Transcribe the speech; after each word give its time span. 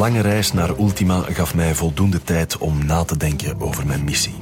Lange 0.00 0.20
reis 0.20 0.52
naar 0.52 0.78
Ultima 0.78 1.20
gaf 1.20 1.54
mij 1.54 1.74
voldoende 1.74 2.22
tijd 2.22 2.58
om 2.58 2.86
na 2.86 3.04
te 3.04 3.16
denken 3.16 3.60
over 3.60 3.86
mijn 3.86 4.04
missie. 4.04 4.34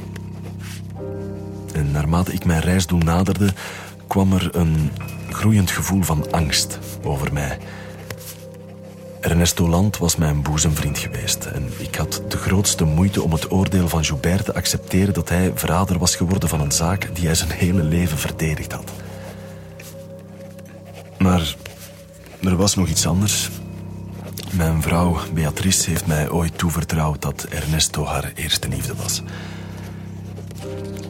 En 1.73 1.91
naarmate 1.91 2.33
ik 2.33 2.45
mijn 2.45 2.61
reisdoel 2.61 2.99
naderde, 2.99 3.53
kwam 4.07 4.33
er 4.33 4.57
een 4.57 4.91
groeiend 5.31 5.71
gevoel 5.71 6.03
van 6.03 6.31
angst 6.31 6.79
over 7.03 7.33
mij. 7.33 7.59
Ernesto 9.21 9.69
Land 9.69 9.99
was 9.99 10.17
mijn 10.17 10.43
boezemvriend 10.43 10.99
geweest 10.99 11.45
en 11.45 11.69
ik 11.79 11.95
had 11.95 12.23
de 12.29 12.37
grootste 12.37 12.85
moeite 12.85 13.23
om 13.23 13.33
het 13.33 13.53
oordeel 13.53 13.89
van 13.89 14.03
Joubert 14.03 14.45
te 14.45 14.55
accepteren 14.55 15.15
dat 15.15 15.29
hij 15.29 15.53
verrader 15.55 15.99
was 15.99 16.17
geworden 16.17 16.49
van 16.49 16.61
een 16.61 16.73
zaak 16.73 17.15
die 17.15 17.27
hij 17.27 17.35
zijn 17.35 17.51
hele 17.51 17.83
leven 17.83 18.19
verdedigd 18.19 18.73
had. 18.73 18.93
Maar 21.19 21.55
er 22.43 22.57
was 22.57 22.75
nog 22.75 22.89
iets 22.89 23.07
anders. 23.07 23.51
Mijn 24.53 24.83
vrouw 24.83 25.17
Beatrice 25.35 25.91
heeft 25.91 26.07
mij 26.07 26.31
ooit 26.31 26.59
toevertrouwd 26.59 27.23
dat 27.23 27.43
Ernesto 27.43 28.05
haar 28.05 28.33
eerste 28.35 28.69
liefde 28.69 28.95
was. 28.95 29.23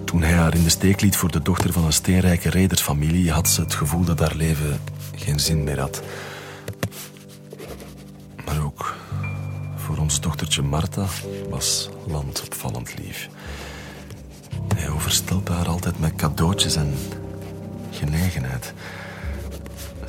Toen 0.05 0.23
hij 0.23 0.33
haar 0.33 0.55
in 0.55 0.62
de 0.62 0.69
steek 0.69 1.01
liet 1.01 1.16
voor 1.16 1.30
de 1.30 1.42
dochter 1.42 1.73
van 1.73 1.84
een 1.84 1.92
steenrijke 1.92 2.51
redersfamilie, 2.51 3.30
had 3.33 3.48
ze 3.48 3.61
het 3.61 3.74
gevoel 3.74 4.05
dat 4.05 4.19
haar 4.19 4.34
leven 4.34 4.80
geen 5.14 5.41
zin 5.41 5.64
meer 5.64 5.80
had. 5.80 6.02
Maar 8.45 8.64
ook 8.64 8.97
voor 9.77 9.97
ons 9.97 10.20
dochtertje 10.20 10.62
Marta 10.62 11.05
was 11.50 11.89
Land 12.06 12.42
opvallend 12.45 12.98
lief. 12.98 13.28
Hij 14.75 14.89
overstelde 14.89 15.52
haar 15.52 15.69
altijd 15.69 15.98
met 15.98 16.17
cadeautjes 16.17 16.77
en 16.77 16.95
genegenheid. 17.91 18.73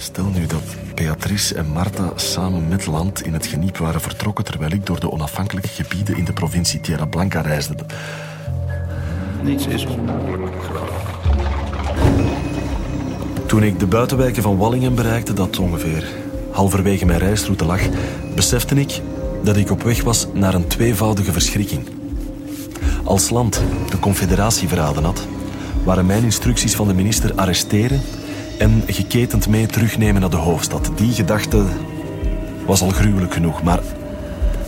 Stel 0.02 0.25
nu 0.25 0.45
dat 0.45 0.61
Beatrice 0.95 1.55
en 1.55 1.67
Marta 1.67 2.11
samen 2.16 2.67
met 2.67 2.86
Land 2.86 3.25
in 3.25 3.33
het 3.33 3.45
geniep 3.45 3.78
waren 3.78 4.02
vertrokken 4.02 4.45
terwijl 4.45 4.72
ik 4.72 4.86
door 4.86 5.00
de 5.00 5.11
onafhankelijke 5.11 5.69
gebieden 5.69 6.17
in 6.17 6.25
de 6.25 6.33
provincie 6.33 6.81
Tierra 6.81 7.05
Blanca 7.05 7.42
reisde. 7.42 7.75
Niets 9.44 9.67
is 9.67 9.86
onmogelijk. 9.86 10.55
Toen 13.45 13.64
ik 13.64 13.80
de 13.80 13.86
buitenwijken 13.86 14.44
van 14.44 14.58
Wallingen 14.58 14.95
bereikte, 14.95 15.33
dat 15.33 15.59
ongeveer 15.59 16.08
halverwege 16.52 17.05
mijn 17.05 17.20
reisroute 17.20 17.66
lag, 17.66 17.81
besefte 18.36 18.75
ik 18.75 19.02
dat 19.44 19.58
ik 19.58 19.72
op 19.72 19.83
weg 19.83 20.03
was 20.03 20.27
naar 20.33 20.53
een 20.53 20.67
tweevoudige 20.67 21.31
verschrikking. 21.31 21.88
Als 23.03 23.30
land 23.30 23.61
de 23.89 24.00
confederatie 24.00 24.67
verraden 24.67 25.03
had, 25.03 25.27
waren 25.83 26.05
mijn 26.05 26.23
instructies 26.23 26.75
van 26.75 26.88
de 26.88 26.94
minister 26.94 27.33
arresteren 27.36 28.02
en 28.59 28.83
geketend 28.88 29.47
mee 29.47 29.65
terugnemen 29.65 30.21
naar 30.21 30.29
de 30.29 30.38
hoofdstad. 30.38 30.91
Die 30.95 31.13
gedachte 31.13 31.65
was 32.65 32.81
al 32.81 32.89
gruwelijk 32.89 33.33
genoeg, 33.33 33.63
maar 33.63 33.79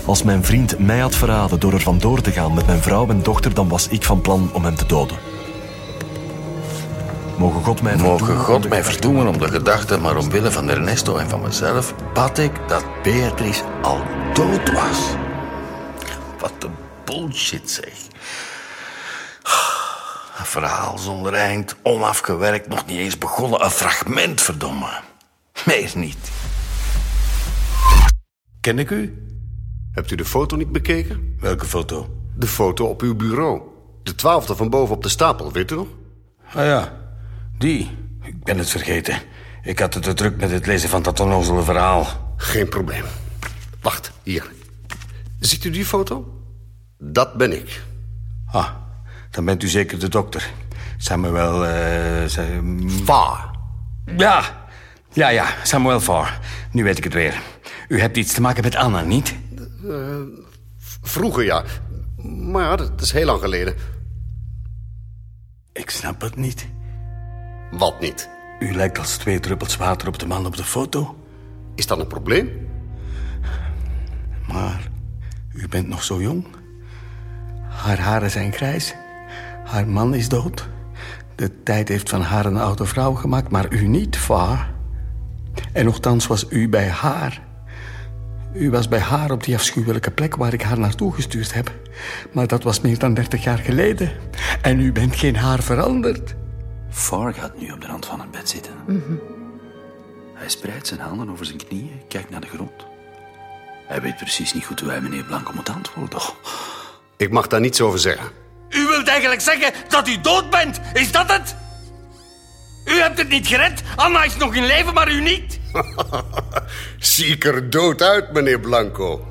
als 0.06 0.24
mijn 0.24 0.44
vriend 0.44 0.80
mij 0.80 1.00
had 1.00 1.16
verraden 1.16 1.60
door 1.60 1.74
er 1.74 1.82
vandoor 1.82 2.22
te 2.22 2.32
gaan 2.32 2.54
met 2.54 2.66
mijn 2.66 2.82
vrouw 2.82 3.08
en 3.08 3.24
dochter, 3.24 3.54
dan 3.54 3.68
was 3.68 3.88
ik 3.88 4.04
van 4.04 4.22
plan 4.22 4.50
om 4.54 4.64
hem 4.64 4.76
te 4.76 4.86
doden. 4.86 5.18
Mogen 7.38 7.64
God 7.64 7.82
mij 7.82 7.96
Mogen 7.96 8.18
verdoemen 8.18 8.46
God 8.46 8.56
om 8.56 8.62
de 8.62 8.68
mij 8.68 8.84
verdoemen 8.84 9.28
om 9.28 9.38
de 9.38 9.48
gedachte, 9.48 9.98
maar 9.98 10.18
omwille 10.18 10.52
van 10.52 10.70
Ernesto 10.70 11.18
en 11.18 11.30
van 11.30 11.42
mezelf, 11.42 11.96
bad 12.14 12.38
ik 12.38 12.52
dat 12.68 12.86
Beatrice 13.04 13.64
al 13.82 14.02
dood 14.34 14.72
was. 14.72 15.00
Wat 16.40 16.54
een 16.60 16.76
bullshit 17.06 17.72
zeg. 17.72 17.94
Een 20.42 20.48
verhaal 20.48 20.98
zonder 20.98 21.34
eind, 21.34 21.76
onafgewerkt, 21.84 22.68
nog 22.68 22.86
niet 22.86 22.98
eens 22.98 23.18
begonnen. 23.18 23.64
Een 23.64 23.72
fragment, 23.72 24.42
verdomme. 24.42 25.00
Meer 25.66 25.92
niet. 25.96 26.32
Ken 28.60 28.80
ik 28.80 28.90
u? 28.90 29.28
Hebt 29.92 30.12
u 30.12 30.16
de 30.16 30.26
foto 30.26 30.56
niet 30.56 30.72
bekeken? 30.72 31.36
Welke 31.40 31.66
foto? 31.66 32.10
De 32.36 32.48
foto 32.48 32.86
op 32.86 33.02
uw 33.02 33.16
bureau. 33.16 33.62
De 34.04 34.16
twaalfde 34.16 34.56
van 34.56 34.70
boven 34.70 34.96
op 34.96 35.04
de 35.04 35.10
stapel, 35.10 35.52
weet 35.52 35.72
u 35.72 35.76
nog? 35.76 35.88
Ah 36.54 36.66
ja, 36.66 36.94
die. 37.58 37.98
Ik 38.24 38.44
ben 38.44 38.58
het 38.58 38.70
vergeten. 38.70 39.22
Ik 39.64 39.80
had 39.80 39.94
het 39.94 40.04
te 40.04 40.14
druk 40.14 40.38
met 40.38 40.52
het 40.52 40.66
lezen 40.66 40.90
van 40.90 41.02
dat 41.02 41.20
onnozele 41.20 41.62
verhaal. 41.64 42.08
Geen 42.38 42.70
probleem. 42.70 43.04
Wacht, 43.82 44.12
hier. 44.24 44.52
Ziet 45.40 45.64
u 45.64 45.70
die 45.70 45.86
foto? 45.86 46.44
Dat 46.98 47.34
ben 47.34 47.52
ik. 47.52 47.84
Ah, 48.52 48.81
dan 49.32 49.46
bent 49.46 49.64
u 49.64 49.68
zeker 49.68 50.00
de 50.00 50.08
dokter. 50.10 50.52
Samuel, 50.98 51.66
eh... 51.66 52.28
Sa- 52.28 52.62
Va. 53.04 53.52
Ja, 54.18 54.66
ja, 55.14 55.30
ja, 55.30 55.46
Samuel 55.64 56.00
Farr. 56.00 56.40
Nu 56.72 56.84
weet 56.84 56.98
ik 56.98 57.04
het 57.04 57.14
weer. 57.14 57.42
U 57.88 58.00
hebt 58.00 58.18
iets 58.18 58.34
te 58.34 58.42
maken 58.42 58.64
met 58.64 58.76
Anna, 58.76 59.02
niet? 59.02 59.36
Vroeger 61.02 61.44
ja. 61.44 61.64
Maar 62.24 62.64
ja, 62.64 62.76
dat 62.76 63.02
is 63.02 63.12
heel 63.12 63.26
lang 63.26 63.40
geleden. 63.42 63.76
Ik 65.74 65.90
snap 65.90 66.22
het 66.22 66.36
niet. 66.36 66.68
Wat 67.72 68.00
niet? 68.00 68.30
U 68.60 68.74
lijkt 68.74 68.98
als 68.98 69.18
twee 69.18 69.40
druppels 69.40 69.78
water 69.78 70.08
op 70.08 70.20
de 70.20 70.28
man 70.28 70.46
op 70.46 70.56
de 70.58 70.64
foto. 70.64 71.16
Is 71.76 71.88
dat 71.88 72.00
een 72.00 72.08
probleem? 72.08 72.50
Maar 74.48 74.90
u 75.54 75.68
bent 75.68 75.88
nog 75.88 76.04
zo 76.04 76.22
jong. 76.22 76.46
Haar 77.70 78.00
haren 78.00 78.32
zijn 78.32 78.54
grijs. 78.54 78.96
Haar 79.72 79.88
man 79.88 80.14
is 80.14 80.30
dood. 80.30 80.68
De 81.36 81.64
tijd 81.64 81.88
heeft 81.88 82.10
van 82.10 82.22
haar 82.22 82.46
een 82.46 82.58
oude 82.58 82.86
vrouw 82.86 83.14
gemaakt, 83.14 83.52
maar 83.52 83.74
u 83.74 83.88
niet, 83.88 84.18
Farr. 84.18 84.70
En 85.74 85.86
nochtans 85.86 86.28
was 86.28 86.46
u 86.50 86.70
bij 86.70 86.90
haar. 86.90 87.42
U 88.54 88.70
was 88.70 88.88
bij 88.88 89.00
haar 89.00 89.32
op 89.32 89.44
die 89.44 89.56
afschuwelijke 89.56 90.12
plek 90.12 90.36
waar 90.36 90.54
ik 90.54 90.62
haar 90.62 90.80
naartoe 90.80 91.14
gestuurd 91.14 91.54
heb. 91.54 91.72
Maar 92.32 92.48
dat 92.48 92.64
was 92.64 92.82
meer 92.82 93.00
dan 93.00 93.14
dertig 93.14 93.44
jaar 93.44 93.58
geleden. 93.58 94.12
En 94.62 94.80
u 94.80 94.92
bent 94.92 95.16
geen 95.16 95.36
haar 95.36 95.64
veranderd. 95.64 96.36
Far 96.90 97.34
gaat 97.34 97.60
nu 97.60 97.72
op 97.72 97.82
de 97.82 97.88
rand 97.88 98.06
van 98.06 98.20
het 98.20 98.32
bed 98.32 98.50
zitten. 98.50 98.74
Hij 100.34 100.50
spreidt 100.50 100.88
zijn 100.88 101.00
handen 101.00 101.30
over 101.30 101.46
zijn 101.46 101.66
knieën, 101.66 102.02
kijkt 102.08 102.30
naar 102.30 102.42
de 102.42 102.48
grond. 102.48 102.86
Hij 103.88 104.02
weet 104.02 104.18
precies 104.18 104.54
niet 104.54 104.66
goed 104.66 104.80
hoe 104.80 104.90
hij 104.90 105.02
meneer 105.02 105.24
Blanco 105.24 105.52
moet 105.56 105.70
antwoorden. 105.70 106.20
Oh, 106.20 106.30
Ik 107.18 107.32
mag 107.32 107.48
daar 107.48 107.60
niets 107.60 107.82
over 107.82 108.00
zeggen. 108.00 108.41
U 108.72 108.88
wilt 108.88 109.08
eigenlijk 109.08 109.42
zeggen 109.42 109.74
dat 109.90 110.08
u 110.08 110.22
dood 110.22 110.50
bent? 110.50 110.80
Is 110.94 111.12
dat 111.12 111.32
het? 111.32 111.56
U 112.86 113.00
hebt 113.00 113.18
het 113.18 113.30
niet 113.30 113.48
gered. 113.48 113.82
Anna 113.96 114.24
is 114.24 114.36
nog 114.36 114.56
in 114.56 114.66
leven, 114.66 114.94
maar 114.94 115.12
u 115.12 115.22
niet. 115.22 115.60
Zie 117.00 117.26
ik 117.26 117.46
er 117.46 117.70
dood 117.70 118.02
uit, 118.02 118.34
meneer 118.34 118.60
Blanco? 118.60 119.28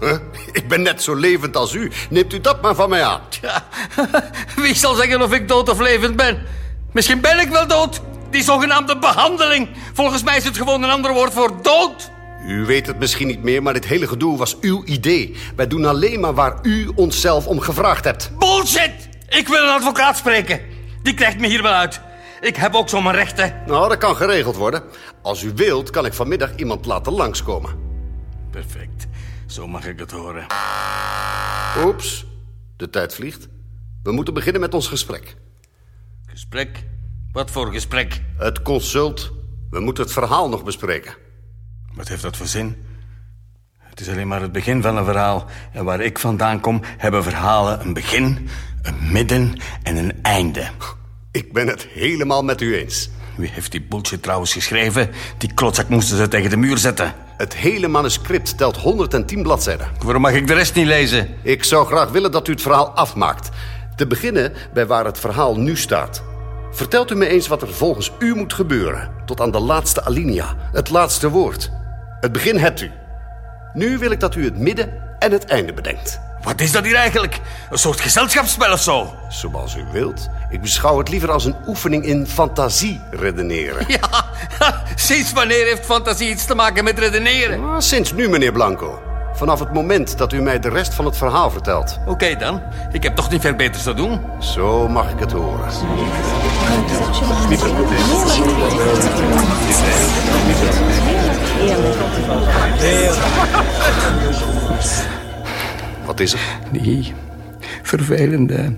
Ik 0.52 0.68
ben 0.68 0.82
net 0.82 1.02
zo 1.02 1.14
levend 1.14 1.56
als 1.56 1.72
u. 1.72 1.90
Neemt 2.10 2.32
u 2.32 2.40
dat 2.40 2.62
maar 2.62 2.74
van 2.74 2.88
mij 2.88 3.04
aan. 3.04 3.20
Ja, 3.40 3.66
wie 4.62 4.74
zal 4.74 4.94
zeggen 4.94 5.22
of 5.22 5.32
ik 5.32 5.48
dood 5.48 5.68
of 5.68 5.80
levend 5.80 6.16
ben? 6.16 6.46
Misschien 6.92 7.20
ben 7.20 7.40
ik 7.40 7.48
wel 7.48 7.66
dood. 7.66 8.00
Die 8.30 8.42
zogenaamde 8.42 8.98
behandeling. 8.98 9.68
Volgens 9.92 10.22
mij 10.22 10.36
is 10.36 10.44
het 10.44 10.56
gewoon 10.56 10.82
een 10.82 10.90
ander 10.90 11.12
woord 11.12 11.32
voor 11.32 11.62
dood. 11.62 12.10
U 12.46 12.64
weet 12.64 12.86
het 12.86 12.98
misschien 12.98 13.26
niet 13.26 13.42
meer, 13.42 13.62
maar 13.62 13.72
dit 13.72 13.86
hele 13.86 14.08
gedoe 14.08 14.36
was 14.38 14.56
uw 14.60 14.82
idee. 14.84 15.36
Wij 15.56 15.66
doen 15.66 15.84
alleen 15.84 16.20
maar 16.20 16.34
waar 16.34 16.58
u 16.62 16.90
onszelf 16.94 17.46
om 17.46 17.60
gevraagd 17.60 18.04
hebt. 18.04 18.30
Bullshit! 18.38 19.09
Ik 19.38 19.48
wil 19.48 19.62
een 19.62 19.74
advocaat 19.74 20.16
spreken. 20.16 20.60
Die 21.02 21.14
krijgt 21.14 21.38
me 21.38 21.46
hier 21.46 21.62
wel 21.62 21.72
uit. 21.72 22.00
Ik 22.40 22.56
heb 22.56 22.74
ook 22.74 22.88
zo 22.88 23.00
mijn 23.00 23.14
rechten. 23.14 23.62
Nou, 23.66 23.88
dat 23.88 23.98
kan 23.98 24.16
geregeld 24.16 24.56
worden. 24.56 24.82
Als 25.22 25.42
u 25.42 25.52
wilt, 25.54 25.90
kan 25.90 26.06
ik 26.06 26.12
vanmiddag 26.12 26.54
iemand 26.56 26.86
laten 26.86 27.12
langskomen. 27.12 27.78
Perfect. 28.50 29.06
Zo 29.46 29.66
mag 29.66 29.86
ik 29.86 29.98
het 29.98 30.10
horen. 30.10 30.46
Oeps, 31.84 32.26
de 32.76 32.90
tijd 32.90 33.14
vliegt. 33.14 33.48
We 34.02 34.12
moeten 34.12 34.34
beginnen 34.34 34.60
met 34.60 34.74
ons 34.74 34.88
gesprek. 34.88 35.36
Gesprek? 36.26 36.84
Wat 37.32 37.50
voor 37.50 37.72
gesprek? 37.72 38.20
Het 38.36 38.62
consult. 38.62 39.32
We 39.70 39.80
moeten 39.80 40.04
het 40.04 40.12
verhaal 40.12 40.48
nog 40.48 40.64
bespreken. 40.64 41.14
Wat 41.92 42.08
heeft 42.08 42.22
dat 42.22 42.36
voor 42.36 42.46
zin? 42.46 42.76
Het 44.00 44.08
is 44.08 44.14
alleen 44.14 44.28
maar 44.28 44.40
het 44.40 44.52
begin 44.52 44.82
van 44.82 44.96
een 44.96 45.04
verhaal. 45.04 45.44
En 45.72 45.84
waar 45.84 46.00
ik 46.00 46.18
vandaan 46.18 46.60
kom, 46.60 46.80
hebben 46.96 47.22
verhalen 47.22 47.80
een 47.80 47.92
begin, 47.92 48.48
een 48.82 49.12
midden 49.12 49.54
en 49.82 49.96
een 49.96 50.12
einde. 50.22 50.68
Ik 51.30 51.52
ben 51.52 51.66
het 51.66 51.86
helemaal 51.90 52.44
met 52.44 52.60
u 52.60 52.76
eens. 52.76 53.10
Wie 53.36 53.50
heeft 53.52 53.72
die 53.72 53.82
bullshit 53.82 54.22
trouwens 54.22 54.52
geschreven? 54.52 55.10
Die 55.38 55.54
klotzak 55.54 55.88
moesten 55.88 56.16
ze 56.16 56.28
tegen 56.28 56.50
de 56.50 56.56
muur 56.56 56.78
zetten. 56.78 57.14
Het 57.36 57.56
hele 57.56 57.88
manuscript 57.88 58.58
telt 58.58 58.76
110 58.76 59.42
bladzijden. 59.42 59.88
Waarom 60.02 60.22
mag 60.22 60.32
ik 60.32 60.46
de 60.46 60.54
rest 60.54 60.74
niet 60.74 60.86
lezen? 60.86 61.28
Ik 61.42 61.64
zou 61.64 61.86
graag 61.86 62.10
willen 62.10 62.32
dat 62.32 62.48
u 62.48 62.52
het 62.52 62.62
verhaal 62.62 62.90
afmaakt. 62.90 63.48
Te 63.96 64.06
beginnen 64.06 64.52
bij 64.72 64.86
waar 64.86 65.04
het 65.04 65.18
verhaal 65.18 65.56
nu 65.56 65.76
staat. 65.76 66.22
Vertelt 66.70 67.10
u 67.10 67.14
me 67.14 67.26
eens 67.26 67.48
wat 67.48 67.62
er 67.62 67.74
volgens 67.74 68.12
u 68.18 68.34
moet 68.34 68.52
gebeuren. 68.52 69.10
Tot 69.26 69.40
aan 69.40 69.50
de 69.50 69.60
laatste 69.60 70.04
alinea, 70.04 70.56
het 70.72 70.90
laatste 70.90 71.30
woord. 71.30 71.70
Het 72.20 72.32
begin 72.32 72.56
hebt 72.56 72.80
u. 72.80 72.90
Nu 73.72 73.98
wil 73.98 74.10
ik 74.10 74.20
dat 74.20 74.34
u 74.34 74.44
het 74.44 74.58
midden 74.58 74.88
en 75.18 75.32
het 75.32 75.44
einde 75.44 75.72
bedenkt. 75.72 76.20
Wat 76.42 76.60
is 76.60 76.72
dat 76.72 76.84
hier 76.84 76.94
eigenlijk? 76.94 77.40
Een 77.70 77.78
soort 77.78 78.00
gezelschapsspel 78.00 78.72
of 78.72 78.80
zo? 78.80 79.14
Zoals 79.28 79.76
u 79.76 79.84
wilt. 79.92 80.28
Ik 80.50 80.60
beschouw 80.60 80.98
het 80.98 81.08
liever 81.08 81.30
als 81.30 81.44
een 81.44 81.56
oefening 81.66 82.04
in 82.04 82.26
fantasie 82.26 83.00
redeneren. 83.10 83.86
Ja, 84.00 84.24
sinds 84.94 85.32
wanneer 85.32 85.66
heeft 85.66 85.84
fantasie 85.84 86.30
iets 86.30 86.44
te 86.44 86.54
maken 86.54 86.84
met 86.84 86.98
redeneren? 86.98 87.64
Ah, 87.64 87.80
sinds 87.80 88.12
nu, 88.12 88.28
meneer 88.28 88.52
Blanco. 88.52 89.02
Vanaf 89.34 89.58
het 89.58 89.72
moment 89.72 90.18
dat 90.18 90.32
u 90.32 90.42
mij 90.42 90.58
de 90.58 90.68
rest 90.68 90.94
van 90.94 91.04
het 91.04 91.16
verhaal 91.16 91.50
vertelt. 91.50 91.98
Oké 92.06 92.36
dan, 92.36 92.62
ik 92.92 93.02
heb 93.02 93.16
toch 93.16 93.30
niet 93.30 93.40
veel 93.40 93.54
beters 93.54 93.82
te 93.82 93.94
doen. 93.94 94.20
Zo 94.38 94.88
mag 94.88 95.10
ik 95.10 95.18
het 95.18 95.32
horen. 95.32 95.70
Wat 106.04 106.20
is 106.20 106.32
er? 106.32 106.58
Die 106.72 107.12
vervelende 107.82 108.76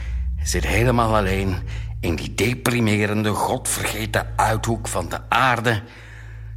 zit 0.42 0.66
helemaal 0.66 1.16
alleen 1.16 1.56
in 2.00 2.14
die 2.14 2.34
deprimerende, 2.34 3.30
godvergeten 3.30 4.26
uithoek 4.36 4.88
van 4.88 5.08
de 5.08 5.18
aarde. 5.28 5.82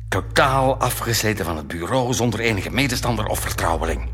Totaal 0.09 0.77
afgesleten 0.77 1.45
van 1.45 1.57
het 1.57 1.67
bureau 1.67 2.13
zonder 2.13 2.39
enige 2.39 2.71
medestander 2.71 3.25
of 3.25 3.39
vertrouweling. 3.39 4.09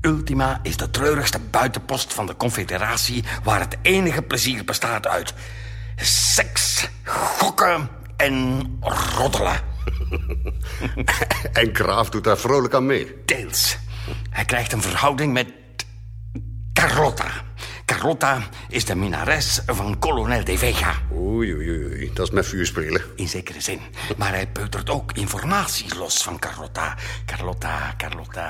Ultima 0.00 0.60
is 0.62 0.76
de 0.76 0.90
treurigste 0.90 1.40
buitenpost 1.50 2.14
van 2.14 2.26
de 2.26 2.36
Confederatie... 2.36 3.24
waar 3.42 3.60
het 3.60 3.76
enige 3.82 4.22
plezier 4.22 4.64
bestaat 4.64 5.06
uit 5.06 5.34
seks, 5.96 6.88
gokken 7.04 7.88
en 8.16 8.66
roddelen. 9.16 9.60
en 11.52 11.70
Graaf 11.72 12.10
doet 12.10 12.24
daar 12.24 12.38
vrolijk 12.38 12.74
aan 12.74 12.86
mee. 12.86 13.14
Deels. 13.24 13.76
Hij 14.30 14.44
krijgt 14.44 14.72
een 14.72 14.82
verhouding 14.82 15.32
met 15.32 15.48
Carlotta. 16.72 17.30
Carlotta 17.84 18.42
is 18.68 18.84
de 18.84 18.94
minares 18.94 19.60
van 19.66 19.98
kolonel 19.98 20.44
de 20.44 20.58
Vega. 20.58 20.94
Oei, 21.12 21.54
oei, 21.54 21.70
oei. 21.70 22.10
Dat 22.14 22.26
is 22.26 22.32
met 22.32 22.46
vuur 22.46 22.66
spelen. 22.66 23.02
In 23.16 23.28
zekere 23.28 23.60
zin. 23.60 23.80
Maar 24.16 24.32
hij 24.32 24.46
peutert 24.46 24.90
ook 24.90 25.12
informatie 25.12 25.96
los 25.98 26.22
van 26.22 26.38
Carlotta. 26.38 26.96
Carlotta, 27.26 27.94
Carlotta... 27.96 28.48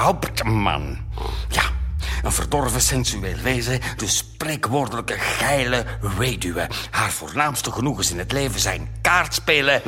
Hauptman. 0.00 0.98
Ja, 1.48 1.62
een 2.22 2.32
verdorven 2.32 2.80
sensueel 2.80 3.36
wezen, 3.42 3.80
de 3.96 4.08
spreekwoordelijke 4.08 5.18
geile 5.18 5.84
weduwe. 6.18 6.68
Haar 6.90 7.10
voornaamste 7.10 7.72
genoegens 7.72 8.10
in 8.10 8.18
het 8.18 8.32
leven 8.32 8.60
zijn 8.60 8.88
kaartspelen 9.00 9.82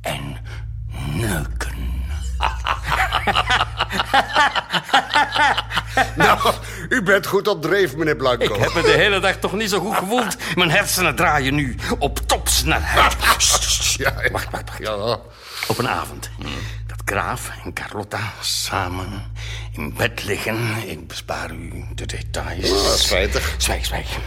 en 0.00 0.36
neuken. 1.12 1.90
nou, 6.16 6.54
u 6.88 7.02
bent 7.02 7.26
goed 7.26 7.48
op 7.48 7.62
dreef, 7.62 7.96
meneer 7.96 8.16
Blanco. 8.16 8.54
Ik 8.54 8.60
heb 8.60 8.74
me 8.74 8.82
de 8.82 8.90
hele 8.90 9.20
dag 9.20 9.36
toch 9.36 9.52
niet 9.52 9.70
zo 9.70 9.80
goed 9.80 9.96
gevoeld. 9.96 10.36
Mijn 10.54 10.70
hersenen 10.70 11.16
draaien 11.16 11.54
nu 11.54 11.76
op 11.98 12.18
topsnelheid. 12.26 13.16
Ja. 13.96 14.14
Wacht, 14.14 14.50
wacht, 14.50 14.68
wacht. 14.68 14.78
Ja. 14.78 15.18
Op 15.66 15.78
een 15.78 15.88
avond 15.88 16.30
Graaf 17.04 17.50
en 17.64 17.72
Carlotta 17.72 18.32
samen 18.40 19.22
in 19.72 19.94
bed 19.94 20.24
liggen. 20.24 20.88
Ik 20.88 21.06
bespaar 21.06 21.50
u 21.52 21.84
de 21.94 22.06
details. 22.06 22.70
Is 22.70 23.02
spijtig. 23.06 23.54
Zwijg, 23.58 23.84
zwijg. 23.84 24.18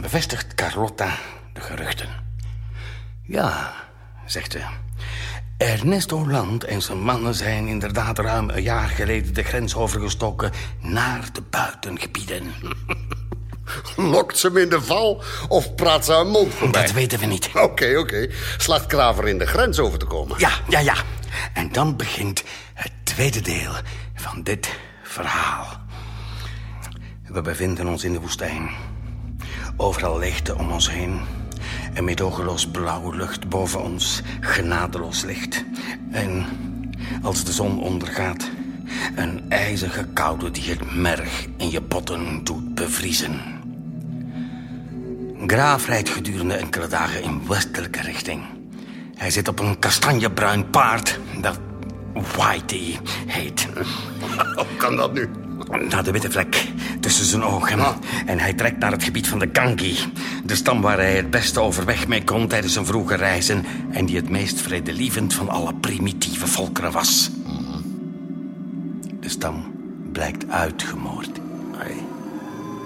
Bevestigt 0.00 0.54
Carlotta 0.54 1.18
de 1.52 1.60
geruchten. 1.60 2.08
Ja, 3.22 3.74
zegt 4.26 4.52
ze. 4.52 4.60
Ernesto 5.56 6.28
Land 6.28 6.64
en 6.64 6.82
zijn 6.82 7.02
mannen 7.02 7.34
zijn 7.34 7.66
inderdaad 7.66 8.18
ruim 8.18 8.50
een 8.50 8.62
jaar 8.62 8.88
geleden 8.88 9.34
de 9.34 9.42
grens 9.42 9.74
overgestoken 9.74 10.52
naar 10.80 11.28
de 11.32 11.42
buitengebieden. 11.50 12.54
Lokt 13.96 14.38
ze 14.38 14.46
hem 14.46 14.56
in 14.56 14.68
de 14.68 14.82
val 14.82 15.22
of 15.48 15.74
praat 15.74 16.04
ze 16.04 16.12
haar 16.12 16.26
mond 16.26 16.54
voorbij? 16.54 16.82
Dat 16.82 16.92
weten 16.92 17.18
we 17.18 17.26
niet. 17.26 17.50
Oké, 17.54 17.96
oké. 17.98 18.28
Slaagt 18.56 18.92
Graaf 18.92 19.18
er 19.18 19.28
in 19.28 19.38
de 19.38 19.46
grens 19.46 19.78
over 19.78 19.98
te 19.98 20.06
komen? 20.06 20.38
Ja, 20.38 20.50
ja, 20.68 20.78
ja. 20.78 20.94
En 21.54 21.72
dan 21.72 21.96
begint 21.96 22.42
het 22.74 22.92
tweede 23.02 23.40
deel 23.40 23.72
van 24.14 24.42
dit 24.42 24.70
verhaal. 25.02 25.66
We 27.26 27.42
bevinden 27.42 27.86
ons 27.86 28.04
in 28.04 28.12
de 28.12 28.20
woestijn. 28.20 28.70
Overal 29.76 30.18
leegte 30.18 30.56
om 30.56 30.72
ons 30.72 30.90
heen. 30.90 31.20
Een 31.94 32.04
medogeloos 32.04 32.66
blauwe 32.66 33.16
lucht 33.16 33.48
boven 33.48 33.82
ons. 33.82 34.22
Genadeloos 34.40 35.22
licht. 35.22 35.64
En 36.10 36.46
als 37.22 37.44
de 37.44 37.52
zon 37.52 37.82
ondergaat... 37.82 38.50
een 39.16 39.44
ijzige 39.48 40.06
koude 40.12 40.50
die 40.50 40.70
het 40.70 40.94
merg 40.94 41.46
in 41.56 41.70
je 41.70 41.80
botten 41.80 42.44
doet 42.44 42.74
bevriezen. 42.74 43.55
Graaf 45.44 45.86
rijdt 45.86 46.08
gedurende 46.08 46.54
enkele 46.54 46.86
dagen 46.86 47.22
in 47.22 47.40
westelijke 47.48 48.00
richting. 48.00 48.42
Hij 49.14 49.30
zit 49.30 49.48
op 49.48 49.58
een 49.58 49.78
kastanjebruin 49.78 50.70
paard 50.70 51.18
dat 51.40 51.58
Whitey 52.36 52.98
heet. 53.26 53.66
Hoe 54.56 54.76
kan 54.76 54.96
dat 54.96 55.12
nu? 55.12 55.28
Naar 55.88 56.04
de 56.04 56.10
witte 56.10 56.30
vlek 56.30 56.64
tussen 57.00 57.24
zijn 57.24 57.42
ogen. 57.42 57.78
En 58.26 58.38
hij 58.38 58.52
trekt 58.52 58.78
naar 58.78 58.92
het 58.92 59.04
gebied 59.04 59.28
van 59.28 59.38
de 59.38 59.48
Gangi. 59.52 59.96
De 60.44 60.54
stam 60.54 60.80
waar 60.80 60.96
hij 60.96 61.16
het 61.16 61.30
beste 61.30 61.60
overweg 61.60 62.08
mee 62.08 62.24
kon 62.24 62.48
tijdens 62.48 62.72
zijn 62.72 62.86
vroege 62.86 63.14
reizen. 63.14 63.64
En 63.90 64.06
die 64.06 64.16
het 64.16 64.30
meest 64.30 64.60
vredelievend 64.60 65.34
van 65.34 65.48
alle 65.48 65.74
primitieve 65.74 66.46
volkeren 66.46 66.92
was. 66.92 67.30
De 69.20 69.28
stam 69.28 69.74
blijkt 70.12 70.50
uitgemoord. 70.50 71.45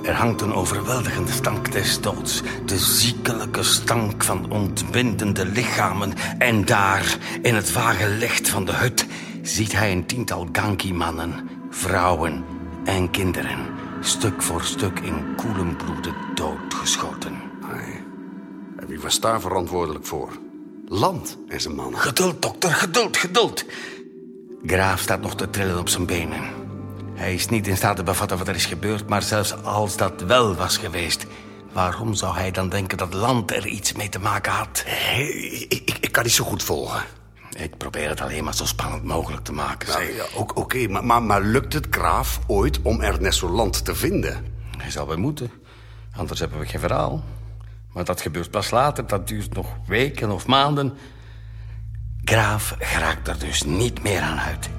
Er 0.03 0.15
hangt 0.15 0.41
een 0.41 0.53
overweldigende 0.53 1.33
stank 1.33 1.73
des 1.73 2.01
doods. 2.01 2.43
De 2.65 2.79
ziekelijke 2.79 3.63
stank 3.63 4.25
van 4.25 4.51
ontbindende 4.51 5.47
lichamen. 5.47 6.13
En 6.39 6.65
daar, 6.65 7.19
in 7.43 7.55
het 7.55 7.71
vage 7.71 8.09
licht 8.09 8.49
van 8.49 8.65
de 8.65 8.73
hut... 8.73 9.07
ziet 9.43 9.73
hij 9.73 9.93
een 9.93 10.07
tiental 10.07 10.49
Ganki-mannen, 10.53 11.49
vrouwen 11.71 12.45
en 12.85 13.11
kinderen... 13.11 13.67
stuk 14.01 14.43
voor 14.43 14.63
stuk 14.63 14.99
in 14.99 15.35
koelen 15.37 15.77
bloede 15.77 16.13
doodgeschoten. 16.35 17.33
Nee. 17.73 18.03
En 18.77 18.87
wie 18.87 19.01
was 19.01 19.21
daar 19.21 19.41
verantwoordelijk 19.41 20.07
voor? 20.07 20.29
Land 20.87 21.39
en 21.49 21.61
zijn 21.61 21.75
mannen. 21.75 22.01
Geduld, 22.01 22.43
dokter, 22.43 22.71
geduld, 22.71 23.17
geduld. 23.17 23.65
Graaf 24.67 25.01
staat 25.01 25.21
nog 25.21 25.37
te 25.37 25.51
trillen 25.51 25.79
op 25.79 25.89
zijn 25.89 26.07
benen. 26.07 26.60
Hij 27.21 27.35
is 27.35 27.49
niet 27.49 27.67
in 27.67 27.77
staat 27.77 27.97
te 27.97 28.03
bevatten 28.03 28.39
wat 28.39 28.49
er 28.49 28.55
is 28.55 28.67
gebeurd, 28.67 29.09
maar 29.09 29.23
zelfs 29.23 29.63
als 29.63 29.97
dat 29.97 30.23
wel 30.23 30.55
was 30.55 30.77
geweest... 30.77 31.27
waarom 31.73 32.15
zou 32.15 32.35
hij 32.35 32.51
dan 32.51 32.69
denken 32.69 32.99
dat 32.99 33.15
land 33.15 33.51
er 33.51 33.67
iets 33.67 33.93
mee 33.93 34.09
te 34.09 34.19
maken 34.19 34.53
had? 34.53 34.85
Ik, 35.69 35.83
ik, 35.85 35.99
ik 36.01 36.13
kan 36.13 36.25
niet 36.25 36.33
zo 36.33 36.45
goed 36.45 36.63
volgen. 36.63 37.03
Ik 37.57 37.77
probeer 37.77 38.09
het 38.09 38.21
alleen 38.21 38.45
maar 38.45 38.55
zo 38.55 38.65
spannend 38.65 39.05
mogelijk 39.05 39.45
te 39.45 39.53
maken. 39.53 39.89
Nou, 39.89 40.15
ja, 40.15 40.25
Oké, 40.35 40.89
maar, 40.89 41.05
maar, 41.05 41.23
maar 41.23 41.43
lukt 41.43 41.73
het 41.73 41.87
Graaf 41.91 42.41
ooit 42.47 42.83
om 42.83 43.01
Ernesto 43.01 43.49
Land 43.49 43.85
te 43.85 43.95
vinden? 43.95 44.45
Hij 44.79 44.91
zou 44.91 45.09
wel 45.09 45.19
moeten, 45.19 45.51
anders 46.17 46.41
hebben 46.41 46.59
we 46.59 46.67
geen 46.67 46.81
verhaal. 46.81 47.25
Maar 47.93 48.05
dat 48.05 48.21
gebeurt 48.21 48.51
pas 48.51 48.71
later, 48.71 49.07
dat 49.07 49.29
duurt 49.29 49.55
nog 49.55 49.67
weken 49.87 50.31
of 50.31 50.47
maanden. 50.47 50.97
Graaf 52.25 52.75
geraakt 52.79 53.29
er 53.29 53.39
dus 53.39 53.63
niet 53.63 54.03
meer 54.03 54.21
aan 54.21 54.39
uit. 54.39 54.71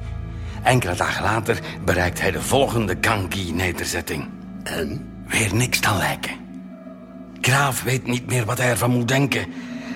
Enkele 0.64 0.96
dagen 0.96 1.24
later 1.24 1.60
bereikt 1.86 2.22
hij 2.22 2.32
de 2.32 2.42
volgende 2.42 2.98
Gangi-nederzetting. 3.02 4.28
En? 4.64 5.10
Weer 5.28 5.56
niks 5.56 5.82
dan 5.82 5.98
lijken. 5.98 6.32
Graaf 7.42 7.84
weet 7.84 8.08
niet 8.08 8.26
meer 8.26 8.46
wat 8.46 8.58
hij 8.58 8.70
ervan 8.70 8.92
moet 8.92 9.08
denken. 9.08 9.46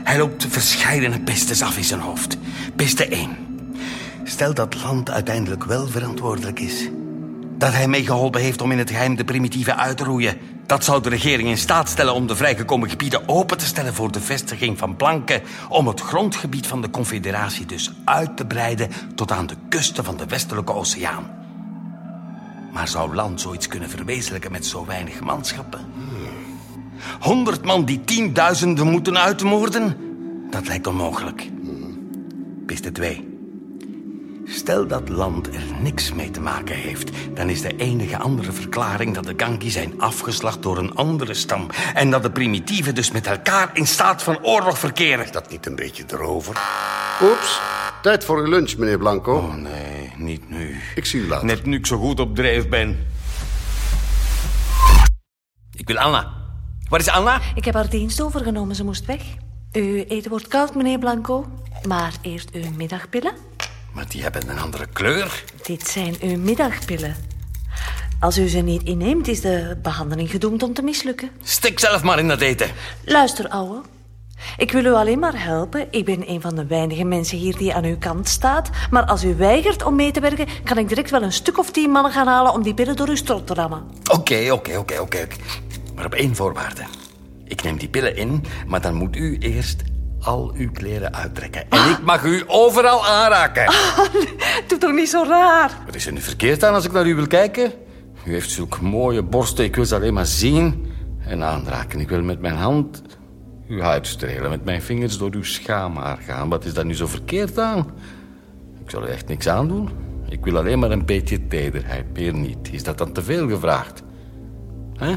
Hij 0.03 0.17
loopt 0.17 0.45
verscheidene 0.49 1.19
pistes 1.19 1.61
af 1.61 1.77
in 1.77 1.83
zijn 1.83 1.99
hoofd. 1.99 2.37
Piste 2.75 3.07
1. 3.07 3.29
Stel 4.23 4.53
dat 4.53 4.83
land 4.83 5.09
uiteindelijk 5.09 5.63
wel 5.63 5.87
verantwoordelijk 5.87 6.59
is. 6.59 6.89
Dat 7.57 7.73
hij 7.73 7.87
meegeholpen 7.87 8.41
heeft 8.41 8.61
om 8.61 8.71
in 8.71 8.77
het 8.77 8.89
geheim 8.89 9.15
de 9.15 9.23
primitieven 9.23 9.77
uit 9.77 9.97
te 9.97 10.03
roeien. 10.03 10.37
Dat 10.65 10.83
zou 10.83 11.01
de 11.01 11.09
regering 11.09 11.49
in 11.49 11.57
staat 11.57 11.89
stellen 11.89 12.13
om 12.13 12.27
de 12.27 12.35
vrijgekomen 12.35 12.89
gebieden 12.89 13.27
open 13.27 13.57
te 13.57 13.65
stellen 13.65 13.93
voor 13.93 14.11
de 14.11 14.21
vestiging 14.21 14.77
van 14.77 14.95
blanken. 14.95 15.41
Om 15.69 15.87
het 15.87 16.01
grondgebied 16.01 16.67
van 16.67 16.81
de 16.81 16.89
confederatie 16.89 17.65
dus 17.65 17.91
uit 18.05 18.37
te 18.37 18.45
breiden 18.45 18.89
tot 19.15 19.31
aan 19.31 19.47
de 19.47 19.55
kusten 19.69 20.03
van 20.03 20.17
de 20.17 20.25
westelijke 20.25 20.73
oceaan. 20.73 21.29
Maar 22.73 22.87
zou 22.87 23.15
land 23.15 23.41
zoiets 23.41 23.67
kunnen 23.67 23.89
verwezenlijken 23.89 24.51
met 24.51 24.65
zo 24.65 24.85
weinig 24.85 25.19
manschappen? 25.19 25.85
Honderd 27.19 27.65
man 27.65 27.85
die 27.85 28.03
tienduizenden 28.03 28.87
moeten 28.87 29.17
uitmoorden? 29.17 29.97
Dat 30.49 30.67
lijkt 30.67 30.87
onmogelijk. 30.87 31.49
Piste 32.65 32.91
2. 32.91 33.34
Stel 34.47 34.87
dat 34.87 35.09
land 35.09 35.47
er 35.47 35.63
niks 35.81 36.13
mee 36.13 36.31
te 36.31 36.41
maken 36.41 36.75
heeft... 36.75 37.11
dan 37.33 37.49
is 37.49 37.61
de 37.61 37.75
enige 37.75 38.17
andere 38.17 38.51
verklaring 38.51 39.13
dat 39.13 39.23
de 39.23 39.33
Gangi 39.37 39.69
zijn 39.69 40.01
afgeslacht 40.01 40.61
door 40.61 40.77
een 40.77 40.95
andere 40.95 41.33
stam... 41.33 41.67
en 41.93 42.11
dat 42.11 42.23
de 42.23 42.31
primitieven 42.31 42.95
dus 42.95 43.11
met 43.11 43.27
elkaar 43.27 43.69
in 43.73 43.87
staat 43.87 44.23
van 44.23 44.43
oorlog 44.43 44.79
verkeren. 44.79 45.25
Is 45.25 45.31
dat 45.31 45.49
niet 45.49 45.65
een 45.65 45.75
beetje 45.75 46.03
erover? 46.07 46.57
Oeps, 47.21 47.59
tijd 48.01 48.25
voor 48.25 48.37
uw 48.37 48.49
lunch, 48.49 48.77
meneer 48.77 48.97
Blanco. 48.97 49.35
Oh 49.35 49.53
nee, 49.53 50.13
niet 50.17 50.49
nu. 50.49 50.79
Ik 50.95 51.05
zie 51.05 51.21
u 51.21 51.27
later. 51.27 51.45
Net 51.45 51.65
nu 51.65 51.77
ik 51.77 51.85
zo 51.85 51.97
goed 51.97 52.19
op 52.19 52.35
dreef 52.35 52.69
ben. 52.69 53.07
Ik 55.75 55.87
wil 55.87 55.97
Anna. 55.97 56.31
Waar 56.89 56.99
is 56.99 57.09
Anna? 57.09 57.41
Ik 57.55 57.65
heb 57.65 57.73
haar 57.73 57.89
dienst 57.89 58.21
overgenomen, 58.21 58.75
ze 58.75 58.83
moest 58.83 59.05
weg. 59.05 59.21
Uw 59.71 60.03
eten 60.07 60.29
wordt 60.29 60.47
koud, 60.47 60.75
meneer 60.75 60.99
Blanco. 60.99 61.45
Maar 61.87 62.13
eerst 62.21 62.49
uw 62.51 62.71
middagpillen. 62.75 63.33
Maar 63.95 64.05
die 64.07 64.21
hebben 64.21 64.49
een 64.49 64.59
andere 64.59 64.85
kleur. 64.93 65.43
Dit 65.63 65.87
zijn 65.87 66.15
uw 66.21 66.37
middagpillen. 66.37 67.15
Als 68.19 68.37
u 68.37 68.47
ze 68.47 68.57
niet 68.57 68.83
inneemt, 68.83 69.27
is 69.27 69.41
de 69.41 69.77
behandeling 69.81 70.29
gedoemd 70.29 70.63
om 70.63 70.73
te 70.73 70.81
mislukken. 70.81 71.29
Stik 71.43 71.79
zelf 71.79 72.03
maar 72.03 72.19
in 72.19 72.27
dat 72.27 72.41
eten. 72.41 72.69
Luister, 73.05 73.49
ouwe. 73.49 73.81
Ik 74.57 74.71
wil 74.71 74.85
u 74.85 74.93
alleen 74.93 75.19
maar 75.19 75.43
helpen. 75.43 75.87
Ik 75.91 76.05
ben 76.05 76.29
een 76.29 76.41
van 76.41 76.55
de 76.55 76.65
weinige 76.65 77.03
mensen 77.03 77.37
hier 77.37 77.57
die 77.57 77.73
aan 77.73 77.83
uw 77.83 77.97
kant 77.97 78.27
staat. 78.27 78.69
Maar 78.89 79.05
als 79.05 79.23
u 79.23 79.35
weigert 79.35 79.83
om 79.83 79.95
mee 79.95 80.11
te 80.11 80.19
werken... 80.19 80.47
kan 80.63 80.77
ik 80.77 80.87
direct 80.87 81.09
wel 81.09 81.21
een 81.21 81.33
stuk 81.33 81.57
of 81.57 81.71
tien 81.71 81.89
mannen 81.89 82.11
gaan 82.11 82.27
halen... 82.27 82.53
om 82.53 82.63
die 82.63 82.73
pillen 82.73 82.95
door 82.95 83.07
uw 83.07 83.15
strot 83.15 83.47
te 83.47 83.53
rammen. 83.53 83.83
Oké, 84.11 84.51
oké, 84.51 84.77
oké, 84.77 84.99
oké. 84.99 85.27
Maar 85.95 86.05
op 86.05 86.13
één 86.13 86.35
voorwaarde. 86.35 86.83
Ik 87.45 87.63
neem 87.63 87.77
die 87.77 87.89
pillen 87.89 88.15
in, 88.15 88.43
maar 88.67 88.81
dan 88.81 88.93
moet 88.93 89.15
u 89.15 89.37
eerst 89.37 89.83
al 90.25 90.51
uw 90.55 90.71
kleren 90.71 91.13
uittrekken. 91.13 91.69
En 91.69 91.89
ik 91.89 92.01
mag 92.03 92.23
u 92.23 92.43
overal 92.47 93.05
aanraken. 93.05 93.65
Doe 94.67 94.77
toch 94.77 94.93
niet 94.93 95.09
zo 95.09 95.23
raar. 95.27 95.71
Wat 95.85 95.95
is 95.95 96.05
er 96.05 96.13
nu 96.13 96.21
verkeerd 96.21 96.63
aan 96.63 96.73
als 96.73 96.85
ik 96.85 96.91
naar 96.91 97.07
u 97.07 97.15
wil 97.15 97.27
kijken? 97.27 97.71
U 98.25 98.31
heeft 98.31 98.49
zulke 98.49 98.83
mooie 98.83 99.23
borsten. 99.23 99.65
Ik 99.65 99.75
wil 99.75 99.85
ze 99.85 99.95
alleen 99.95 100.13
maar 100.13 100.25
zien 100.25 100.91
en 101.27 101.43
aanraken. 101.43 101.99
Ik 101.99 102.09
wil 102.09 102.21
met 102.21 102.39
mijn 102.41 102.55
hand 102.55 103.01
uw 103.67 103.79
huid 103.79 104.07
strelen. 104.07 104.49
Met 104.49 104.65
mijn 104.65 104.81
vingers 104.81 105.17
door 105.17 105.33
uw 105.33 105.43
schaamhaar 105.43 106.17
gaan. 106.17 106.49
Wat 106.49 106.65
is 106.65 106.73
daar 106.73 106.85
nu 106.85 106.95
zo 106.95 107.07
verkeerd 107.07 107.59
aan? 107.59 107.91
Ik 108.83 108.89
zal 108.89 109.03
u 109.03 109.07
echt 109.07 109.27
niks 109.27 109.47
aandoen. 109.47 109.89
Ik 110.29 110.43
wil 110.45 110.57
alleen 110.57 110.79
maar 110.79 110.91
een 110.91 111.05
beetje 111.05 111.47
tederheid, 111.47 112.05
meer 112.13 112.33
niet. 112.33 112.69
Is 112.71 112.83
dat 112.83 112.97
dan 112.97 113.11
te 113.11 113.21
veel 113.21 113.47
gevraagd? 113.47 114.03
Hè? 114.93 115.13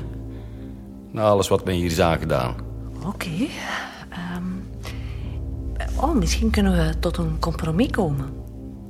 Na 1.11 1.23
alles 1.23 1.49
wat 1.49 1.65
mij 1.65 1.75
hier 1.75 1.91
is 1.91 2.01
aangedaan. 2.01 2.55
Oké. 3.05 3.29
ehm, 4.09 4.58
oh, 6.03 6.15
misschien 6.15 6.51
kunnen 6.51 6.73
we 6.73 6.99
tot 6.99 7.17
een 7.17 7.37
compromis 7.39 7.91
komen. 7.91 8.27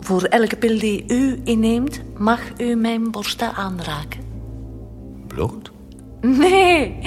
Voor 0.01 0.23
elke 0.23 0.57
pil 0.57 0.79
die 0.79 1.05
u 1.09 1.41
inneemt, 1.45 2.01
mag 2.17 2.41
u 2.59 2.75
mijn 2.75 3.11
borsten 3.11 3.55
aanraken. 3.55 4.21
Bloot? 5.27 5.71
Nee, 6.21 6.99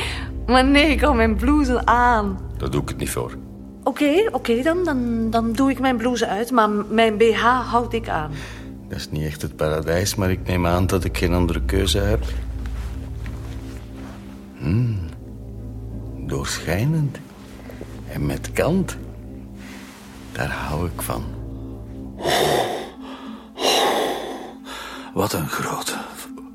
maar 0.48 0.66
nee, 0.66 0.90
ik 0.90 1.02
hou 1.02 1.16
mijn 1.16 1.36
blouse 1.36 1.86
aan. 1.86 2.40
Daar 2.58 2.70
doe 2.70 2.82
ik 2.82 2.90
het 2.90 2.98
niet 2.98 3.10
voor. 3.10 3.38
Oké, 3.84 4.30
oké, 4.32 4.62
dan, 4.62 4.84
dan, 4.84 5.30
dan 5.30 5.52
doe 5.52 5.70
ik 5.70 5.80
mijn 5.80 5.98
blouse 5.98 6.28
uit, 6.28 6.52
maar 6.52 6.70
mijn 6.70 7.18
BH 7.18 7.44
houd 7.44 7.94
ik 7.94 8.10
aan. 8.10 8.32
Dat 8.88 8.98
is 8.98 9.10
niet 9.10 9.26
echt 9.26 9.42
het 9.42 9.56
paradijs, 9.56 10.16
maar 10.16 10.32
ik 10.32 10.48
neem 10.48 10.68
aan 10.68 10.88
dat 10.88 11.04
ik 11.04 11.18
geen 11.18 11.34
andere 11.34 11.62
keuze 11.62 11.98
heb. 11.98 12.24
Hmm. 14.58 15.00
Doorschijnend. 16.18 17.18
En 18.08 18.26
met 18.26 18.52
kant. 18.52 18.98
Daar 20.32 20.52
hou 20.52 20.86
ik 20.86 21.02
van. 21.02 21.24
Wat 25.14 25.34
een 25.34 25.50
grote, 25.50 25.98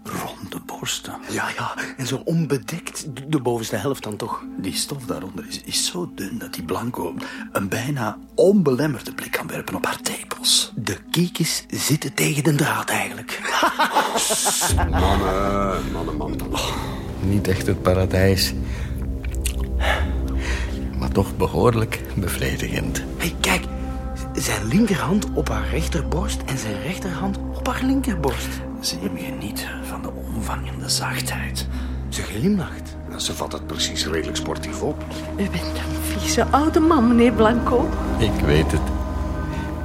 ronde 0.04 0.60
borsten. 0.66 1.14
Ja, 1.30 1.48
ja, 1.56 1.74
en 1.96 2.06
zo 2.06 2.22
onbedekt, 2.24 3.06
de 3.28 3.40
bovenste 3.40 3.76
helft 3.76 4.02
dan 4.02 4.16
toch. 4.16 4.42
Die 4.56 4.74
stof 4.74 5.04
daaronder 5.04 5.46
is, 5.48 5.60
is 5.64 5.86
zo 5.86 6.10
dun 6.14 6.38
dat 6.38 6.54
die 6.54 6.64
Blanco 6.64 7.14
een 7.52 7.68
bijna 7.68 8.18
onbelemmerde 8.34 9.12
blik 9.14 9.30
kan 9.30 9.46
werpen 9.46 9.74
op 9.74 9.84
haar 9.84 10.00
tepels. 10.00 10.72
De 10.74 10.98
kiekjes 11.10 11.64
zitten 11.68 12.14
tegen 12.14 12.44
de 12.44 12.54
draad 12.54 12.90
eigenlijk. 12.90 13.40
Mannen, 14.90 15.92
mannen, 15.92 16.16
mannen. 16.16 16.38
Niet 17.20 17.48
echt 17.48 17.66
het 17.66 17.82
paradijs. 17.82 18.52
Toch 21.16 21.36
behoorlijk 21.36 22.02
bevredigend. 22.16 23.02
Hé, 23.16 23.34
kijk, 23.40 23.64
zijn 24.32 24.66
linkerhand 24.66 25.26
op 25.34 25.48
haar 25.48 25.68
rechterborst 25.70 26.42
en 26.46 26.58
zijn 26.58 26.82
rechterhand 26.82 27.38
op 27.54 27.66
haar 27.66 27.82
linkerborst. 27.84 28.48
Zie 28.80 28.98
hem 28.98 29.16
genieten 29.16 29.68
van 29.84 30.02
de 30.02 30.10
omvang 30.34 30.68
en 30.68 30.78
de 30.78 30.88
zachtheid. 30.88 31.66
Ze 32.08 32.22
glimlacht. 32.22 32.96
Ze 33.16 33.34
vat 33.34 33.52
het 33.52 33.66
precies 33.66 34.06
redelijk 34.06 34.36
sportief 34.36 34.82
op. 34.82 35.04
U 35.36 35.42
bent 35.50 35.62
een 35.62 36.18
vieze 36.18 36.46
oude 36.50 36.80
man, 36.80 37.08
meneer 37.08 37.32
Blanco. 37.32 37.88
Ik 38.18 38.44
weet 38.44 38.72
het. 38.72 38.80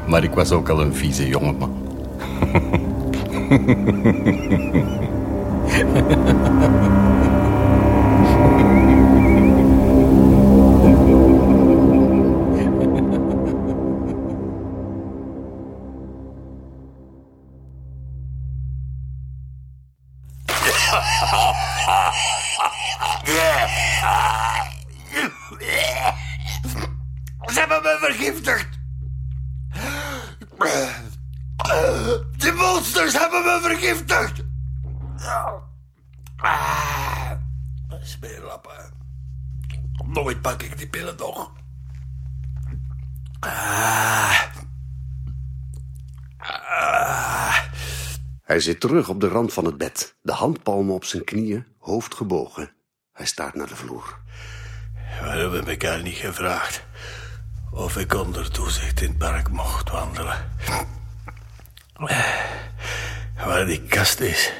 Maar 0.08 0.24
ik 0.24 0.34
was 0.34 0.52
ook 0.52 0.70
al 0.70 0.82
een 0.82 0.96
vieze 0.96 1.28
jongeman. 1.28 1.74
Ze 5.68 7.00
vergiftigd. 28.12 28.80
Die 32.38 32.52
monsters 32.52 33.14
hebben 33.14 33.44
me 33.44 33.60
vergiftigd. 33.62 34.44
Ah, 36.38 37.32
Smeerlappen. 38.02 38.94
Nooit 40.06 40.42
pak 40.42 40.62
ik 40.62 40.78
die 40.78 40.88
pillen 40.88 41.16
nog. 41.18 41.52
Ah. 43.40 44.42
Ah. 46.38 47.58
Hij 48.44 48.60
zit 48.60 48.80
terug 48.80 49.10
op 49.10 49.20
de 49.20 49.28
rand 49.28 49.54
van 49.54 49.66
het 49.66 49.78
bed, 49.78 50.16
de 50.22 50.32
handpalmen 50.32 50.94
op 50.94 51.06
zijn 51.06 51.24
knieën, 51.24 51.66
hoofd 51.78 52.16
gebogen. 52.16 52.72
Hij 53.14 53.26
staart 53.26 53.56
naar 53.56 53.68
de 53.68 53.76
vloer. 53.76 54.20
We 55.22 55.28
hebben 55.28 55.68
elkaar 55.68 56.02
niet 56.02 56.16
gevraagd 56.16 56.84
of 57.72 57.98
ik 57.98 58.14
onder 58.14 58.52
toezicht 58.52 59.02
in 59.02 59.08
het 59.08 59.18
park 59.18 59.50
mocht 59.50 59.90
wandelen. 59.90 60.50
Waar 63.46 63.66
die 63.66 63.82
kast 63.82 64.20
is. 64.20 64.52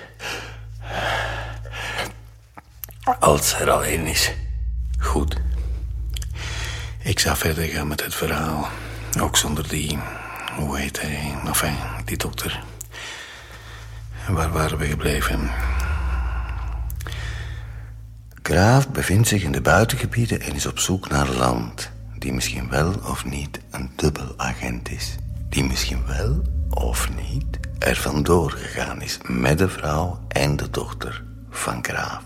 Als 3.20 3.60
er 3.60 3.70
alleen 3.70 4.06
is. 4.06 4.32
Goed. 5.00 5.36
Ik 7.00 7.20
zou 7.20 7.38
verder 7.38 7.64
gaan 7.64 7.88
met 7.88 8.04
het 8.04 8.16
verhaal. 8.16 8.70
Ook 9.20 9.38
zonder 9.38 9.68
die... 9.68 10.00
Hoe 10.56 10.78
heet 10.78 11.02
hij? 11.02 11.36
Enfin, 11.46 11.76
die 12.06 12.18
dokter. 12.18 12.64
Waar 14.28 14.52
waren 14.52 14.78
we 14.78 14.86
gebleven? 14.86 15.52
Graaf 18.42 18.90
bevindt 18.90 19.28
zich 19.28 19.44
in 19.44 19.52
de 19.52 19.62
buitengebieden 19.62 20.42
en 20.42 20.54
is 20.54 20.66
op 20.66 20.80
zoek 20.80 21.10
naar 21.10 21.30
land. 21.30 21.92
Die 22.22 22.34
misschien 22.34 22.70
wel 22.70 22.94
of 23.10 23.26
niet 23.26 23.60
een 23.72 23.90
dubbelagent 23.96 24.90
is. 24.90 25.16
Die 25.50 25.64
misschien 25.64 26.06
wel 26.06 26.42
of 26.70 27.10
niet 27.16 27.60
er 27.80 27.96
vandoor 27.96 28.52
gegaan 28.52 29.02
is 29.02 29.18
met 29.28 29.58
de 29.58 29.70
vrouw 29.70 30.20
en 30.28 30.56
de 30.58 30.70
dochter 30.70 31.24
van 31.50 31.84
Graaf. 31.84 32.22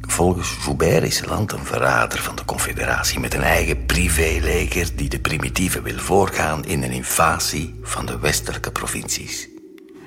Volgens 0.00 0.56
Joubert 0.64 1.04
is 1.04 1.24
land 1.24 1.52
een 1.52 1.64
verrader 1.64 2.18
van 2.18 2.36
de 2.36 2.44
confederatie 2.44 3.20
met 3.20 3.34
een 3.34 3.42
eigen 3.42 3.86
privéleger 3.86 4.96
die 4.96 5.08
de 5.08 5.20
primitieven 5.20 5.82
wil 5.82 5.98
voorgaan 5.98 6.64
in 6.64 6.82
een 6.82 6.92
invasie 6.92 7.78
van 7.82 8.06
de 8.06 8.18
westelijke 8.18 8.70
provincies. 8.70 9.48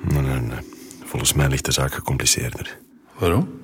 Nee, 0.08 0.22
nee, 0.22 0.40
nee. 0.40 0.58
Volgens 1.04 1.32
mij 1.32 1.48
ligt 1.48 1.64
de 1.64 1.72
zaak 1.72 1.94
gecompliceerder. 1.94 2.78
Waarom? 3.18 3.60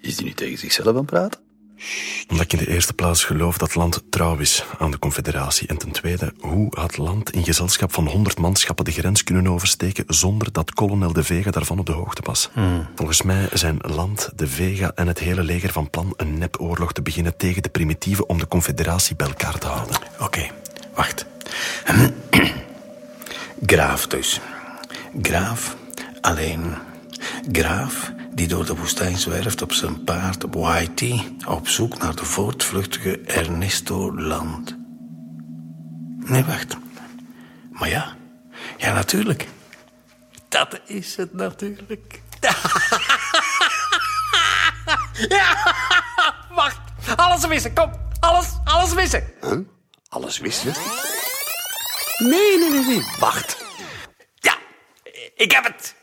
Is 0.00 0.16
die 0.16 0.26
nu 0.26 0.32
tegen 0.32 0.58
zichzelf 0.58 0.88
aan 0.88 0.96
het 0.96 1.06
praten? 1.06 1.40
Omdat 2.28 2.44
ik 2.44 2.52
in 2.52 2.58
de 2.58 2.70
eerste 2.70 2.92
plaats 2.92 3.24
geloof 3.24 3.58
dat 3.58 3.74
land 3.74 4.02
trouw 4.10 4.36
is 4.36 4.64
aan 4.78 4.90
de 4.90 4.98
Confederatie. 4.98 5.68
En 5.68 5.78
ten 5.78 5.90
tweede, 5.90 6.32
hoe 6.40 6.66
had 6.70 6.96
land 6.96 7.30
in 7.30 7.44
gezelschap 7.44 7.92
van 7.92 8.06
honderd 8.06 8.38
manschappen 8.38 8.84
de 8.84 8.92
grens 8.92 9.24
kunnen 9.24 9.48
oversteken 9.48 10.04
zonder 10.06 10.52
dat 10.52 10.74
kolonel 10.74 11.12
De 11.12 11.24
Vega 11.24 11.50
daarvan 11.50 11.78
op 11.78 11.86
de 11.86 11.92
hoogte 11.92 12.22
was? 12.24 12.50
Volgens 12.94 13.22
mij 13.22 13.48
zijn 13.52 13.78
land, 13.80 14.30
De 14.36 14.46
Vega 14.46 14.92
en 14.94 15.06
het 15.06 15.18
hele 15.18 15.42
leger 15.42 15.72
van 15.72 15.90
plan 15.90 16.14
een 16.16 16.38
nepoorlog 16.38 16.92
te 16.92 17.02
beginnen 17.02 17.36
tegen 17.36 17.62
de 17.62 17.68
primitieven 17.68 18.28
om 18.28 18.38
de 18.38 18.48
Confederatie 18.48 19.16
bij 19.16 19.26
elkaar 19.26 19.58
te 19.58 19.66
houden. 19.66 19.96
Oké, 20.20 20.50
wacht. 20.94 21.26
Graaf 23.66 24.06
dus. 24.06 24.40
Graaf 25.22 25.76
alleen. 26.20 26.74
Graaf 27.52 28.12
die 28.34 28.48
door 28.48 28.66
de 28.66 28.76
woestijn 28.76 29.16
zwerft 29.16 29.62
op 29.62 29.72
zijn 29.72 30.04
paard 30.04 30.44
Whitey 30.50 31.36
op 31.46 31.68
zoek 31.68 31.98
naar 31.98 32.16
de 32.16 32.24
voortvluchtige 32.24 33.18
Ernesto 33.18 34.14
Land. 34.14 34.76
Nee, 36.18 36.44
wacht. 36.44 36.76
Maar 37.70 37.88
ja, 37.88 38.16
ja, 38.76 38.92
natuurlijk. 38.92 39.48
Dat 40.48 40.80
is 40.86 41.16
het 41.16 41.32
natuurlijk. 41.32 42.20
Wacht, 46.54 46.80
alles 47.16 47.46
wissen, 47.46 47.74
kom. 47.74 47.92
Alles, 48.20 48.46
alles 48.64 48.94
wissen. 48.94 49.32
Alles 50.08 50.38
wisten? 50.38 50.72
Nee, 52.18 52.58
nee, 52.58 52.70
nee, 52.70 52.84
nee. 52.84 53.04
Wacht. 53.18 53.56
Ja, 54.34 54.56
ik 55.36 55.52
heb 55.52 55.64
het. 55.64 55.94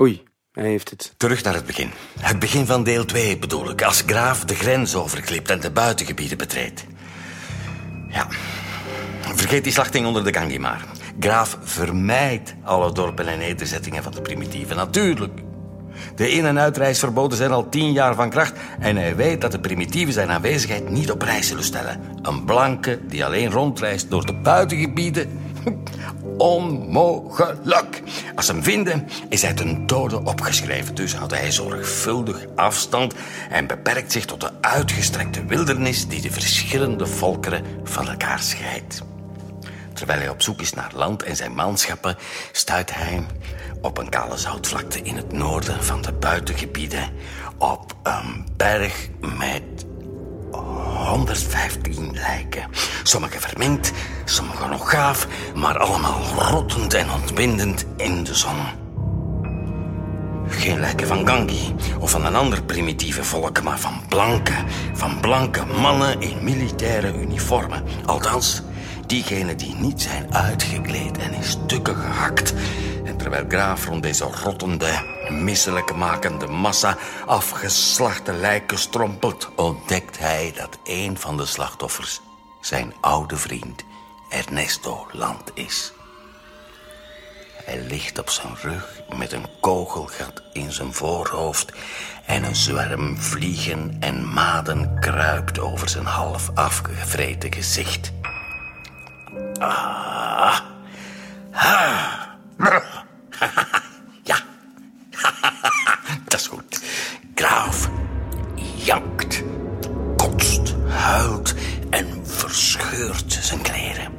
Oei, 0.00 0.22
hij 0.54 0.68
heeft 0.68 0.90
het. 0.90 1.14
Terug 1.16 1.42
naar 1.42 1.54
het 1.54 1.66
begin. 1.66 1.90
Het 2.20 2.38
begin 2.38 2.66
van 2.66 2.82
deel 2.84 3.04
2 3.04 3.38
bedoel 3.38 3.70
ik. 3.70 3.82
Als 3.82 4.02
Graaf 4.06 4.44
de 4.44 4.54
grens 4.54 4.94
overklipt 4.94 5.50
en 5.50 5.60
de 5.60 5.70
buitengebieden 5.70 6.38
betreedt. 6.38 6.84
Ja. 8.08 8.26
Vergeet 9.20 9.64
die 9.64 9.72
slachting 9.72 10.06
onder 10.06 10.24
de 10.24 10.32
Gangi 10.32 10.58
maar. 10.58 10.84
Graaf 11.20 11.58
vermijdt 11.62 12.54
alle 12.62 12.92
dorpen 12.92 13.26
en 13.26 13.38
nederzettingen 13.38 14.02
van 14.02 14.12
de 14.12 14.20
primitieven. 14.20 14.76
Natuurlijk. 14.76 15.40
De 16.14 16.30
in- 16.30 16.46
en 16.46 16.58
uitreisverboden 16.58 17.38
zijn 17.38 17.50
al 17.50 17.68
tien 17.68 17.92
jaar 17.92 18.14
van 18.14 18.30
kracht... 18.30 18.58
en 18.78 18.96
hij 18.96 19.16
weet 19.16 19.40
dat 19.40 19.52
de 19.52 19.60
primitieven 19.60 20.14
zijn 20.14 20.30
aanwezigheid 20.30 20.90
niet 20.90 21.10
op 21.10 21.18
prijs 21.18 21.48
zullen 21.48 21.64
stellen. 21.64 22.00
Een 22.22 22.44
blanke 22.44 22.98
die 23.06 23.24
alleen 23.24 23.50
rondreist 23.50 24.10
door 24.10 24.26
de 24.26 24.34
buitengebieden... 24.34 25.40
Onmogelijk. 26.36 28.02
Als 28.34 28.46
ze 28.46 28.52
hem 28.52 28.62
vinden, 28.62 29.08
is 29.28 29.42
hij 29.42 29.54
ten 29.54 29.86
dode 29.86 30.24
opgeschreven. 30.24 30.94
Dus 30.94 31.14
houdt 31.14 31.34
hij 31.34 31.52
zorgvuldig 31.52 32.46
afstand 32.54 33.14
en 33.50 33.66
beperkt 33.66 34.12
zich 34.12 34.24
tot 34.24 34.40
de 34.40 34.50
uitgestrekte 34.60 35.44
wildernis 35.44 36.08
die 36.08 36.20
de 36.20 36.30
verschillende 36.30 37.06
volkeren 37.06 37.64
van 37.84 38.08
elkaar 38.08 38.40
scheidt. 38.40 39.02
Terwijl 39.92 40.18
hij 40.18 40.28
op 40.28 40.42
zoek 40.42 40.60
is 40.60 40.72
naar 40.72 40.90
land 40.94 41.22
en 41.22 41.36
zijn 41.36 41.54
manschappen, 41.54 42.16
stuit 42.52 42.94
hij 42.94 43.26
op 43.80 43.98
een 43.98 44.08
kale 44.08 44.36
zoutvlakte 44.36 45.00
in 45.02 45.16
het 45.16 45.32
noorden 45.32 45.84
van 45.84 46.02
de 46.02 46.12
buitengebieden 46.12 47.10
op 47.58 47.94
een 48.02 48.46
berg 48.56 49.08
met 49.20 49.86
115 50.54 52.12
lijken. 52.12 52.64
Sommige 53.02 53.40
verminkt, 53.40 53.92
sommige 54.24 54.68
nog 54.68 54.90
gaaf, 54.90 55.26
maar 55.54 55.78
allemaal 55.78 56.20
rottend 56.50 56.94
en 56.94 57.10
ontbindend 57.10 57.84
in 57.96 58.24
de 58.24 58.34
zon. 58.34 58.82
Geen 60.48 60.80
lijken 60.80 61.06
van 61.06 61.26
Gangi 61.28 61.74
of 62.00 62.10
van 62.10 62.24
een 62.24 62.36
ander 62.36 62.62
primitieve 62.62 63.24
volk, 63.24 63.62
maar 63.62 63.78
van 63.78 64.00
blanke, 64.08 64.54
van 64.92 65.20
blanke 65.20 65.64
mannen 65.80 66.20
in 66.20 66.44
militaire 66.44 67.14
uniformen. 67.20 67.82
Althans, 68.06 68.62
diegenen 69.06 69.56
die 69.56 69.74
niet 69.74 70.02
zijn 70.02 70.34
uitgekleed 70.34 71.18
en 71.18 71.32
in 71.32 71.44
stukken 71.44 71.96
gehakt. 71.96 72.54
Terwijl 73.24 73.44
Graaf 73.48 73.86
rond 73.86 74.02
deze 74.02 74.24
rottende, 74.24 75.02
misselijk 75.28 75.94
makende 75.94 76.46
massa 76.46 76.96
afgeslachte 77.26 78.32
lijken 78.32 78.78
strompelt, 78.78 79.50
ontdekt 79.56 80.18
hij 80.18 80.52
dat 80.56 80.78
een 80.84 81.18
van 81.18 81.36
de 81.36 81.46
slachtoffers 81.46 82.20
zijn 82.60 82.94
oude 83.00 83.36
vriend 83.36 83.84
Ernesto 84.28 85.06
Land 85.12 85.50
is. 85.54 85.92
Hij 87.64 87.80
ligt 87.80 88.18
op 88.18 88.30
zijn 88.30 88.56
rug 88.62 89.00
met 89.16 89.32
een 89.32 89.46
kogelgat 89.60 90.42
in 90.52 90.72
zijn 90.72 90.92
voorhoofd 90.92 91.72
en 92.26 92.44
een 92.44 92.56
zwerm 92.56 93.18
vliegen 93.18 93.96
en 94.00 94.32
maden 94.32 94.98
kruipt 95.00 95.58
over 95.58 95.88
zijn 95.88 96.06
half 96.06 96.50
afgevreten 96.54 97.52
gezicht. 97.52 98.12
Ah. 99.58 100.58
Ah. 101.52 103.02
Ja. 104.22 104.36
Dat 106.28 106.40
is 106.40 106.46
goed. 106.46 106.82
Graaf 107.34 107.88
jankt, 108.74 109.42
kotst, 110.16 110.74
huilt 110.88 111.54
en 111.90 112.06
verscheurt 112.24 113.38
zijn 113.42 113.60
kleren. 113.60 114.12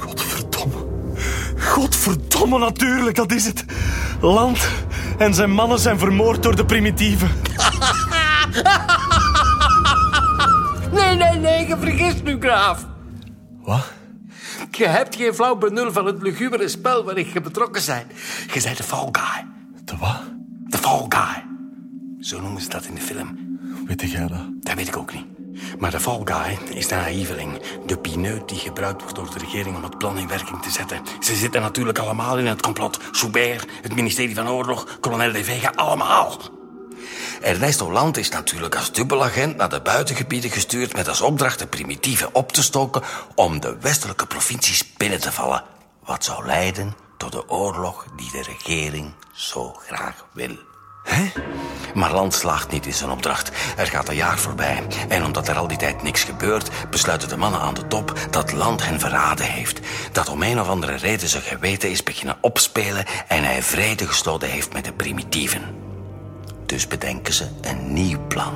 Godverdomme. 0.00 0.86
Godverdomme, 1.58 2.58
natuurlijk, 2.58 3.16
dat 3.16 3.32
is 3.32 3.44
het. 3.44 3.64
Land 4.20 4.68
en 5.18 5.34
zijn 5.34 5.50
mannen 5.50 5.78
zijn 5.78 5.98
vermoord 5.98 6.42
door 6.42 6.56
de 6.56 6.64
primitieven. 6.64 7.30
Nee, 10.92 11.16
nee, 11.16 11.38
nee, 11.38 11.66
je 11.68 11.76
vergist 11.80 12.22
nu, 12.22 12.36
graaf. 12.40 12.86
Wat? 13.62 13.91
Je 14.82 14.88
hebt 14.88 15.16
geen 15.16 15.34
flauw 15.34 15.56
benul 15.56 15.92
van 15.92 16.06
het 16.06 16.22
lugubere 16.22 16.68
spel 16.68 17.04
waarin 17.04 17.26
je 17.32 17.40
betrokken 17.40 17.82
bent. 17.86 18.06
Je 18.52 18.62
bent 18.62 18.76
de 18.76 18.82
fall 18.82 19.08
guy. 19.12 19.46
De 19.84 19.96
wat? 19.96 20.22
De 20.66 20.78
fall 20.78 21.06
guy. 21.08 21.44
Zo 22.20 22.40
noemen 22.40 22.62
ze 22.62 22.68
dat 22.68 22.84
in 22.84 22.94
de 22.94 23.00
film. 23.00 23.58
Weet 23.86 24.10
jij 24.10 24.26
dat? 24.26 24.46
Dat 24.60 24.74
weet 24.74 24.88
ik 24.88 24.96
ook 24.96 25.14
niet. 25.14 25.24
Maar 25.78 25.90
de 25.90 26.00
fall 26.00 26.20
guy 26.24 26.76
is 26.76 26.88
de 26.88 26.94
naïveling. 26.94 27.60
De 27.86 27.98
pineut 27.98 28.48
die 28.48 28.58
gebruikt 28.58 29.00
wordt 29.02 29.16
door 29.16 29.30
de 29.32 29.38
regering 29.38 29.76
om 29.76 29.82
het 29.82 29.98
plan 29.98 30.18
in 30.18 30.28
werking 30.28 30.62
te 30.62 30.70
zetten. 30.70 31.00
Ze 31.20 31.34
zitten 31.34 31.60
natuurlijk 31.60 31.98
allemaal 31.98 32.38
in 32.38 32.46
het 32.46 32.62
complot. 32.62 33.00
Joubert, 33.12 33.66
het 33.82 33.94
ministerie 33.94 34.34
van 34.34 34.48
Oorlog, 34.48 34.98
kolonel 35.00 35.32
de 35.32 35.44
Vega, 35.44 35.72
allemaal. 35.74 36.40
Ernesto 37.40 37.92
Land 37.92 38.16
is 38.16 38.28
natuurlijk 38.28 38.76
als 38.76 38.92
dubbelagent 38.92 39.56
naar 39.56 39.68
de 39.68 39.80
buitengebieden 39.80 40.50
gestuurd 40.50 40.92
met 40.92 41.08
als 41.08 41.20
opdracht 41.20 41.58
de 41.58 41.66
primitieven 41.66 42.34
op 42.34 42.52
te 42.52 42.62
stoken 42.62 43.02
om 43.34 43.60
de 43.60 43.76
westelijke 43.80 44.26
provincies 44.26 44.92
binnen 44.96 45.20
te 45.20 45.32
vallen. 45.32 45.64
Wat 46.04 46.24
zou 46.24 46.46
leiden 46.46 46.94
tot 47.16 47.32
de 47.32 47.48
oorlog 47.48 48.06
die 48.16 48.30
de 48.30 48.42
regering 48.42 49.12
zo 49.32 49.72
graag 49.72 50.26
wil. 50.32 50.56
Maar 51.94 52.12
Land 52.12 52.34
slaagt 52.34 52.70
niet 52.70 52.86
in 52.86 52.92
zijn 52.92 53.10
opdracht. 53.10 53.50
Er 53.76 53.86
gaat 53.86 54.08
een 54.08 54.14
jaar 54.14 54.38
voorbij. 54.38 54.82
En 55.08 55.24
omdat 55.24 55.48
er 55.48 55.56
al 55.56 55.68
die 55.68 55.76
tijd 55.76 56.02
niks 56.02 56.24
gebeurt, 56.24 56.70
besluiten 56.90 57.28
de 57.28 57.36
mannen 57.36 57.60
aan 57.60 57.74
de 57.74 57.86
top 57.86 58.12
dat 58.30 58.52
Land 58.52 58.84
hen 58.84 59.00
verraden 59.00 59.46
heeft. 59.46 59.80
Dat 60.12 60.28
om 60.28 60.42
een 60.42 60.60
of 60.60 60.68
andere 60.68 60.94
reden 60.94 61.28
zijn 61.28 61.42
geweten 61.42 61.90
is 61.90 62.02
beginnen 62.02 62.36
opspelen 62.40 63.04
en 63.28 63.44
hij 63.44 63.62
vrede 63.62 64.06
gesloten 64.06 64.48
heeft 64.48 64.72
met 64.72 64.84
de 64.84 64.92
primitieven. 64.92 65.81
Dus 66.72 66.86
bedenken 66.86 67.34
ze 67.34 67.46
een 67.60 67.92
nieuw 67.92 68.26
plan. 68.28 68.54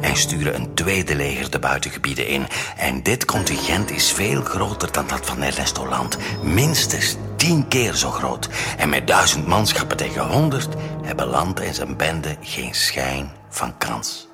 En 0.00 0.16
sturen 0.16 0.54
een 0.54 0.74
tweede 0.74 1.14
leger 1.14 1.50
de 1.50 1.58
buitengebieden 1.58 2.26
in. 2.26 2.46
En 2.76 3.02
dit 3.02 3.24
contingent 3.24 3.90
is 3.90 4.12
veel 4.12 4.42
groter 4.42 4.92
dan 4.92 5.06
dat 5.06 5.26
van 5.26 5.42
Ernesto 5.42 5.88
Land. 5.88 6.18
Minstens 6.42 7.16
tien 7.36 7.68
keer 7.68 7.94
zo 7.94 8.10
groot. 8.10 8.48
En 8.76 8.88
met 8.88 9.06
duizend 9.06 9.46
manschappen 9.46 9.96
tegen 9.96 10.28
honderd 10.28 10.74
hebben 11.02 11.26
Land 11.26 11.60
en 11.60 11.74
zijn 11.74 11.96
bende 11.96 12.36
geen 12.40 12.74
schijn 12.74 13.30
van 13.48 13.78
kans. 13.78 14.28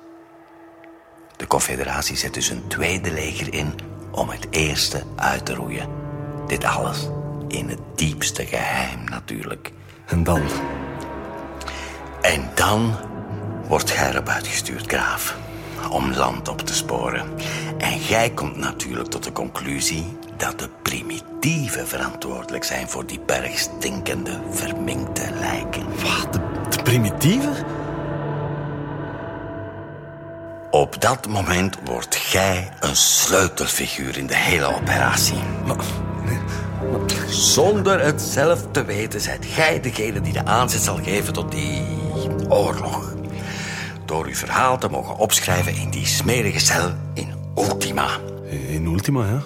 De 1.37 1.47
Confederatie 1.47 2.17
zet 2.17 2.33
dus 2.33 2.49
een 2.49 2.67
tweede 2.67 3.11
leger 3.11 3.53
in 3.53 3.73
om 4.11 4.29
het 4.29 4.47
eerste 4.49 5.03
uit 5.15 5.45
te 5.45 5.53
roeien. 5.53 5.89
Dit 6.47 6.63
alles 6.63 7.07
in 7.47 7.69
het 7.69 7.81
diepste 7.95 8.45
geheim 8.45 9.03
natuurlijk. 9.03 9.71
En 10.05 10.23
dan? 10.23 10.41
En 12.25 12.49
dan 12.53 12.95
wordt 13.67 13.91
gij 13.91 14.09
erop 14.09 14.27
uitgestuurd, 14.27 14.87
graaf. 14.87 15.35
Om 15.89 16.13
land 16.13 16.47
op 16.47 16.61
te 16.61 16.73
sporen. 16.73 17.25
En 17.77 17.99
jij 17.99 18.29
komt 18.29 18.57
natuurlijk 18.57 19.09
tot 19.09 19.23
de 19.23 19.31
conclusie 19.31 20.17
dat 20.37 20.59
de 20.59 20.69
primitieven 20.81 21.87
verantwoordelijk 21.87 22.63
zijn 22.63 22.89
voor 22.89 23.05
die 23.05 23.19
berg 23.25 23.59
stinkende, 23.59 24.39
verminkte 24.49 25.29
lijken. 25.39 25.85
Wat? 25.85 26.33
De, 26.33 26.39
de 26.69 26.83
primitieven? 26.83 27.53
Op 30.71 31.01
dat 31.01 31.27
moment 31.27 31.77
wordt 31.83 32.15
gij 32.15 32.69
een 32.79 32.95
sleutelfiguur 32.95 34.17
in 34.17 34.27
de 34.27 34.35
hele 34.35 34.75
operatie. 34.75 35.39
Zonder 37.27 37.99
het 37.99 38.21
zelf 38.21 38.59
te 38.71 38.85
weten, 38.85 39.21
zijt 39.21 39.45
gij 39.45 39.81
degene 39.81 40.21
die 40.21 40.33
de 40.33 40.45
aanzet 40.45 40.81
zal 40.81 40.99
geven 41.03 41.33
tot 41.33 41.51
die 41.51 42.04
oorlog. 42.49 43.13
door 44.05 44.25
uw 44.25 44.35
verhaal 44.35 44.77
te 44.77 44.87
mogen 44.87 45.17
opschrijven 45.17 45.75
in 45.75 45.89
die 45.89 46.05
smerige 46.05 46.59
cel 46.59 46.91
in 47.13 47.33
Ultima. 47.55 48.07
In 48.67 48.85
Ultima, 48.85 49.25
ja? 49.25 49.41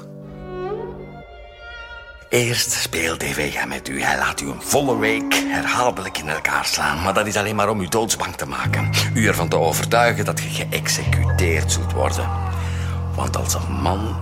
Eerst 2.29 2.71
speelt 2.71 3.19
DVG 3.19 3.65
met 3.65 3.87
u. 3.87 4.01
Hij 4.01 4.17
laat 4.17 4.41
u 4.41 4.49
een 4.49 4.61
volle 4.61 4.97
week 4.97 5.33
herhaaldelijk 5.33 6.17
in 6.17 6.29
elkaar 6.29 6.65
slaan. 6.65 7.03
Maar 7.03 7.13
dat 7.13 7.27
is 7.27 7.35
alleen 7.35 7.55
maar 7.55 7.69
om 7.69 7.81
u 7.81 7.87
doodsbang 7.87 8.35
te 8.35 8.45
maken. 8.45 8.89
U 9.13 9.27
ervan 9.27 9.49
te 9.49 9.57
overtuigen 9.57 10.25
dat 10.25 10.39
je 10.39 10.49
geëxecuteerd 10.49 11.71
zult 11.71 11.91
worden. 11.91 12.29
Want 13.15 13.37
als 13.37 13.53
een 13.53 13.73
man 13.81 14.15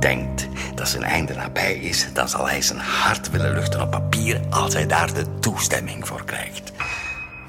denkt 0.00 0.48
dat 0.74 0.88
zijn 0.88 1.02
einde 1.02 1.34
nabij 1.34 1.74
is... 1.74 2.06
dan 2.12 2.28
zal 2.28 2.48
hij 2.48 2.62
zijn 2.62 2.78
hart 2.78 3.30
willen 3.30 3.54
luchten 3.54 3.80
op 3.80 3.90
papier... 3.90 4.40
als 4.50 4.74
hij 4.74 4.86
daar 4.86 5.14
de 5.14 5.38
toestemming 5.38 6.06
voor 6.06 6.24
krijgt. 6.24 6.72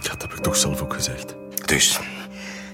Dat 0.10 0.22
heb 0.22 0.34
ik 0.34 0.40
toch 0.40 0.56
zelf 0.56 0.82
ook 0.82 0.94
gezegd. 0.94 1.36
Dus, 1.66 2.00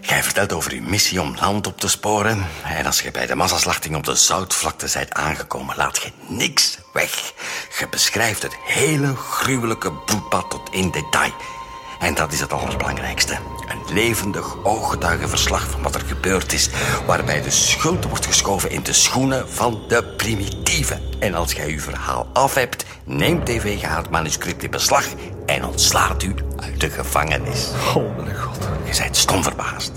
jij 0.02 0.24
vertelt 0.24 0.54
over 0.54 0.72
uw 0.72 0.82
missie 0.82 1.22
om 1.22 1.36
land 1.40 1.68
op 1.68 1.80
te 1.80 1.88
sporen. 1.88 2.46
En 2.64 2.86
als 2.86 3.02
je 3.02 3.12
bij 3.12 3.26
de 3.26 3.36
massaslachting 3.36 3.96
op 3.96 4.04
de 4.04 4.16
zoutvlakte 4.16 4.90
bent 4.94 5.14
aangekomen, 5.14 5.76
laat 5.76 5.98
je 6.02 6.12
niks 6.28 6.78
weg. 6.94 7.34
Je 7.80 7.88
beschrijft 7.90 8.44
het 8.44 8.56
hele 8.66 9.16
gruwelijke 9.16 9.92
bloedbad 9.92 10.50
tot 10.50 10.70
in 10.72 10.92
detail. 10.92 11.34
En 12.00 12.14
dat 12.14 12.32
is 12.32 12.40
het 12.40 12.54
allerbelangrijkste. 12.54 13.34
Een 13.68 13.94
levendig 13.94 14.64
ooggetuigenverslag 14.64 15.70
van 15.70 15.82
wat 15.82 15.96
er 15.96 16.02
gebeurd 16.06 16.54
is. 16.54 16.70
Waarbij 17.06 17.42
de 17.42 17.50
schuld 17.50 18.06
wordt 18.06 18.26
geschoven 18.26 18.72
in 18.72 18.84
de 18.84 18.94
schoenen 18.94 19.50
van 19.50 19.82
de 19.88 20.04
primitieven. 20.18 21.02
En 21.20 21.34
als 21.34 21.52
jij 21.52 21.68
uw 21.68 21.80
verhaal 21.80 22.28
af 22.34 22.54
hebt, 22.54 22.86
neemt 23.04 23.46
TVG 23.46 23.96
het 23.96 24.10
manuscript 24.10 24.64
in 24.64 24.72
beslag 24.72 25.06
en 25.46 25.66
ontslaat 25.66 26.24
u 26.24 26.36
uit 26.56 26.80
de 26.80 26.90
gevangenis. 26.90 27.70
Oh, 27.96 28.18
mijn 28.18 28.38
god. 28.38 28.68
Je 28.84 29.02
bent 29.02 29.18
stom 29.18 29.44
verbaasd. 29.44 29.92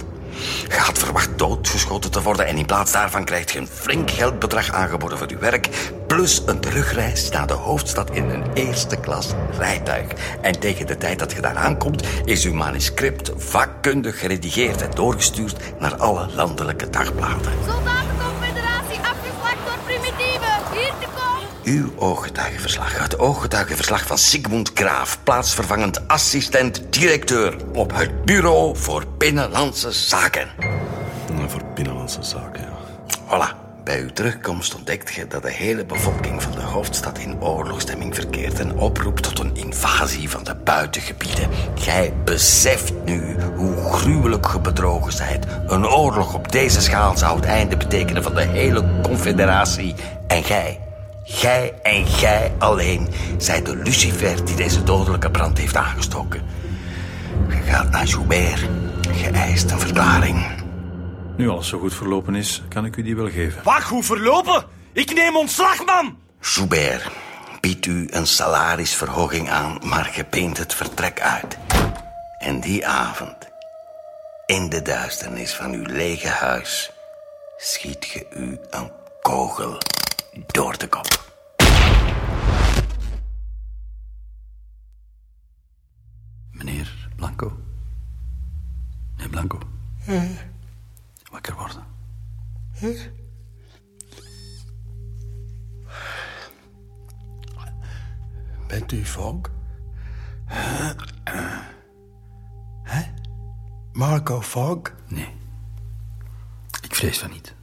Had 0.69 0.99
verwacht 0.99 1.39
doodgeschoten 1.39 2.11
te 2.11 2.23
worden 2.23 2.47
en 2.47 2.57
in 2.57 2.67
plaats 2.67 2.93
daarvan 2.93 3.25
krijgt 3.25 3.51
je 3.51 3.59
een 3.59 3.69
flink 3.73 4.11
geldbedrag 4.11 4.73
aangeboden 4.73 5.19
voor 5.19 5.29
je 5.29 5.39
werk, 5.39 5.69
plus 6.07 6.43
een 6.47 6.61
terugreis 6.61 7.29
naar 7.29 7.47
de 7.47 7.53
hoofdstad 7.53 8.11
in 8.11 8.31
een 8.31 8.45
eerste 8.55 8.97
klas 8.97 9.29
rijtuig. 9.59 10.07
En 10.41 10.61
tegen 10.61 10.87
de 10.87 10.97
tijd 10.97 11.19
dat 11.19 11.33
je 11.33 11.41
daar 11.41 11.57
aankomt, 11.57 12.03
is 12.25 12.45
uw 12.45 12.55
manuscript 12.55 13.31
vakkundig 13.37 14.19
geredigeerd 14.19 14.83
en 14.83 14.91
doorgestuurd 14.95 15.57
naar 15.79 15.97
alle 15.97 16.27
landelijke 16.35 16.91
dagbladen 16.91 17.53
afgeslacht 19.13 19.65
door 19.67 19.79
primitieven. 19.85 20.57
Hier 20.73 20.93
te 21.01 21.07
komen. 21.15 21.52
Uw 21.65 21.93
ooggetuigenverslag. 21.97 22.99
Het 22.99 23.19
ooggetuigenverslag 23.19 24.07
van 24.07 24.19
Sigmund 24.19 24.71
Graaf, 24.75 25.19
plaatsvervangend 25.23 26.09
assistent-directeur 26.09 27.57
op 27.73 27.97
het 27.97 28.25
Bureau 28.25 28.77
voor 28.77 29.05
Binnenlandse 29.19 29.93
Zaken. 29.93 30.49
Voor 31.47 31.63
binnenlandse 31.75 32.23
zaken, 32.23 32.61
ja. 32.61 32.71
Voilà. 33.27 33.63
Bij 33.85 34.01
uw 34.01 34.13
terugkomst 34.13 34.75
ontdekt 34.75 35.15
je 35.15 35.27
dat 35.27 35.43
de 35.43 35.51
hele 35.51 35.85
bevolking 35.85 36.43
van 36.43 36.53
de 36.53 36.61
hoofdstad 36.61 37.19
in 37.19 37.41
oorlogstemming 37.41 38.15
verkeert 38.15 38.61
en 38.61 38.79
oproept 38.79 39.23
tot 39.23 39.39
een 39.39 39.57
invasie 39.57 40.31
van 40.31 40.45
de 40.45 40.55
buitengebieden. 40.55 41.49
Gij 41.75 42.13
beseft 42.25 42.93
nu 43.05 43.37
hoe 43.57 43.77
gruwelijk 43.77 44.47
ge 44.47 44.61
bedrogen 44.61 45.13
zijt. 45.13 45.47
Een 45.67 45.87
oorlog 45.87 46.35
op 46.35 46.53
deze 46.53 46.81
schaal 46.81 47.17
zou 47.17 47.37
het 47.37 47.45
einde 47.45 47.77
betekenen 47.77 48.23
van 48.23 48.35
de 48.35 48.43
hele 48.43 48.85
confederatie. 49.03 49.95
En 50.27 50.45
gij, 50.45 50.81
gij 51.33 51.75
en 51.83 52.07
gij 52.07 52.53
alleen, 52.59 53.09
zijt 53.39 53.67
de 53.67 53.77
lucifer 53.77 54.45
die 54.45 54.57
deze 54.57 54.83
dodelijke 54.83 55.31
brand 55.31 55.59
heeft 55.59 55.77
aangestoken. 55.77 56.43
Je 57.49 57.57
gaat 57.57 57.91
naar 57.91 58.05
Joubert. 58.05 58.61
Je 59.15 59.31
eist 59.33 59.71
een 59.71 59.81
verklaring. 59.81 60.47
Nu 61.37 61.49
alles 61.49 61.69
zo 61.69 61.79
goed 61.79 61.95
verlopen 61.95 62.35
is, 62.35 62.63
kan 62.69 62.85
ik 62.85 62.97
u 62.97 63.03
die 63.03 63.17
wel 63.17 63.31
geven. 63.31 63.63
Wacht, 63.63 63.89
hoe 63.89 64.03
verlopen? 64.03 64.65
Ik 64.93 65.15
neem 65.15 65.37
ontslag, 65.37 65.85
man! 65.85 66.19
Joubert 66.41 67.11
biedt 67.61 67.87
u 67.87 68.09
een 68.11 68.27
salarisverhoging 68.27 69.51
aan, 69.51 69.79
maar 69.85 70.11
je 70.15 70.25
peent 70.25 70.59
het 70.59 70.75
vertrek 70.75 71.21
uit. 71.21 71.59
En 72.39 72.61
die 72.61 72.87
avond, 72.87 73.37
in 74.47 74.69
de 74.69 74.83
duisternis 74.83 75.55
van 75.55 75.73
uw 75.73 75.85
lege 75.87 76.29
huis, 76.29 76.91
schiet 77.57 78.09
je 78.09 78.27
u 78.31 78.59
een 78.71 78.91
kogel 79.23 79.79
door 80.47 80.79
de 80.79 80.89
kop. 80.89 81.22
Meneer 86.63 87.09
Blanco. 87.17 87.59
Meneer 89.17 89.29
Blanco. 89.31 89.59
Wakker 91.31 91.55
worden. 91.55 91.85
Bent 98.69 98.93
u 98.93 99.05
Fogg? 99.05 99.51
Hè? 102.83 103.03
Marco 103.93 104.41
Fogg? 104.41 104.81
Nee. 105.09 105.35
Ik 106.83 106.95
vrees 106.95 107.19
van 107.19 107.31
niet. 107.31 107.55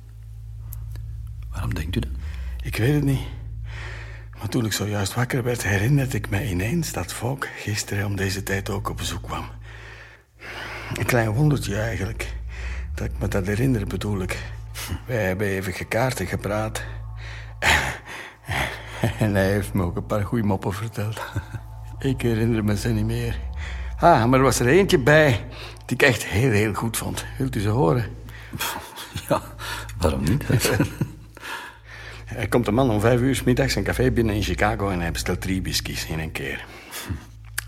Waarom 1.49 1.73
denkt 1.73 1.95
u 1.95 1.99
dat? 1.99 2.11
Ik 2.61 2.75
weet 2.75 2.93
het 2.93 3.03
niet. 3.03 3.27
Maar 4.39 4.49
toen 4.49 4.65
ik 4.65 4.73
zojuist 4.73 5.13
wakker 5.13 5.43
werd, 5.43 5.63
herinnerde 5.63 6.17
ik 6.17 6.29
me 6.29 6.49
ineens 6.49 6.91
dat 6.91 7.13
Fogg 7.13 7.47
gisteren 7.55 8.05
om 8.05 8.15
deze 8.15 8.43
tijd 8.43 8.69
ook 8.69 8.89
op 8.89 8.97
bezoek 8.97 9.23
kwam. 9.23 9.45
Een 10.93 11.05
klein 11.05 11.29
wondertje 11.29 11.75
eigenlijk. 11.75 12.33
Dat 12.95 13.05
ik 13.05 13.19
me 13.19 13.27
dat 13.27 13.45
herinner, 13.45 13.87
bedoel 13.87 14.21
ik. 14.21 14.37
Wij 15.05 15.25
hebben 15.25 15.47
even 15.47 15.73
gekaart 15.73 16.19
en 16.19 16.27
gepraat. 16.27 16.81
En 19.19 19.35
hij 19.35 19.51
heeft 19.51 19.73
me 19.73 19.83
ook 19.83 19.95
een 19.95 20.05
paar 20.05 20.25
goede 20.25 20.43
moppen 20.43 20.73
verteld. 20.73 21.21
Ik 21.99 22.21
herinner 22.21 22.63
me 22.63 22.77
ze 22.77 22.89
niet 22.89 23.05
meer. 23.05 23.39
Ah, 23.99 24.25
maar 24.25 24.39
er 24.39 24.45
was 24.45 24.59
er 24.59 24.67
eentje 24.67 24.99
bij 24.99 25.45
die 25.85 25.97
ik 25.97 26.01
echt 26.01 26.25
heel, 26.25 26.51
heel 26.51 26.73
goed 26.73 26.97
vond. 26.97 27.25
Wilt 27.37 27.55
u 27.55 27.59
ze 27.59 27.69
horen? 27.69 28.05
Ja, 29.27 29.41
waarom 29.97 30.23
niet? 30.23 30.43
Er 32.39 32.49
komt 32.49 32.67
een 32.67 32.73
man 32.73 32.89
om 32.89 32.99
vijf 32.99 33.19
uur 33.19 33.35
's 33.35 33.43
middags 33.43 33.75
een 33.75 33.83
café 33.83 34.11
binnen 34.11 34.35
in 34.35 34.43
Chicago... 34.43 34.89
en 34.89 34.99
hij 34.99 35.11
bestelt 35.11 35.41
drie 35.41 35.61
whiskies 35.61 36.05
in 36.05 36.19
een 36.19 36.31
keer. 36.31 36.65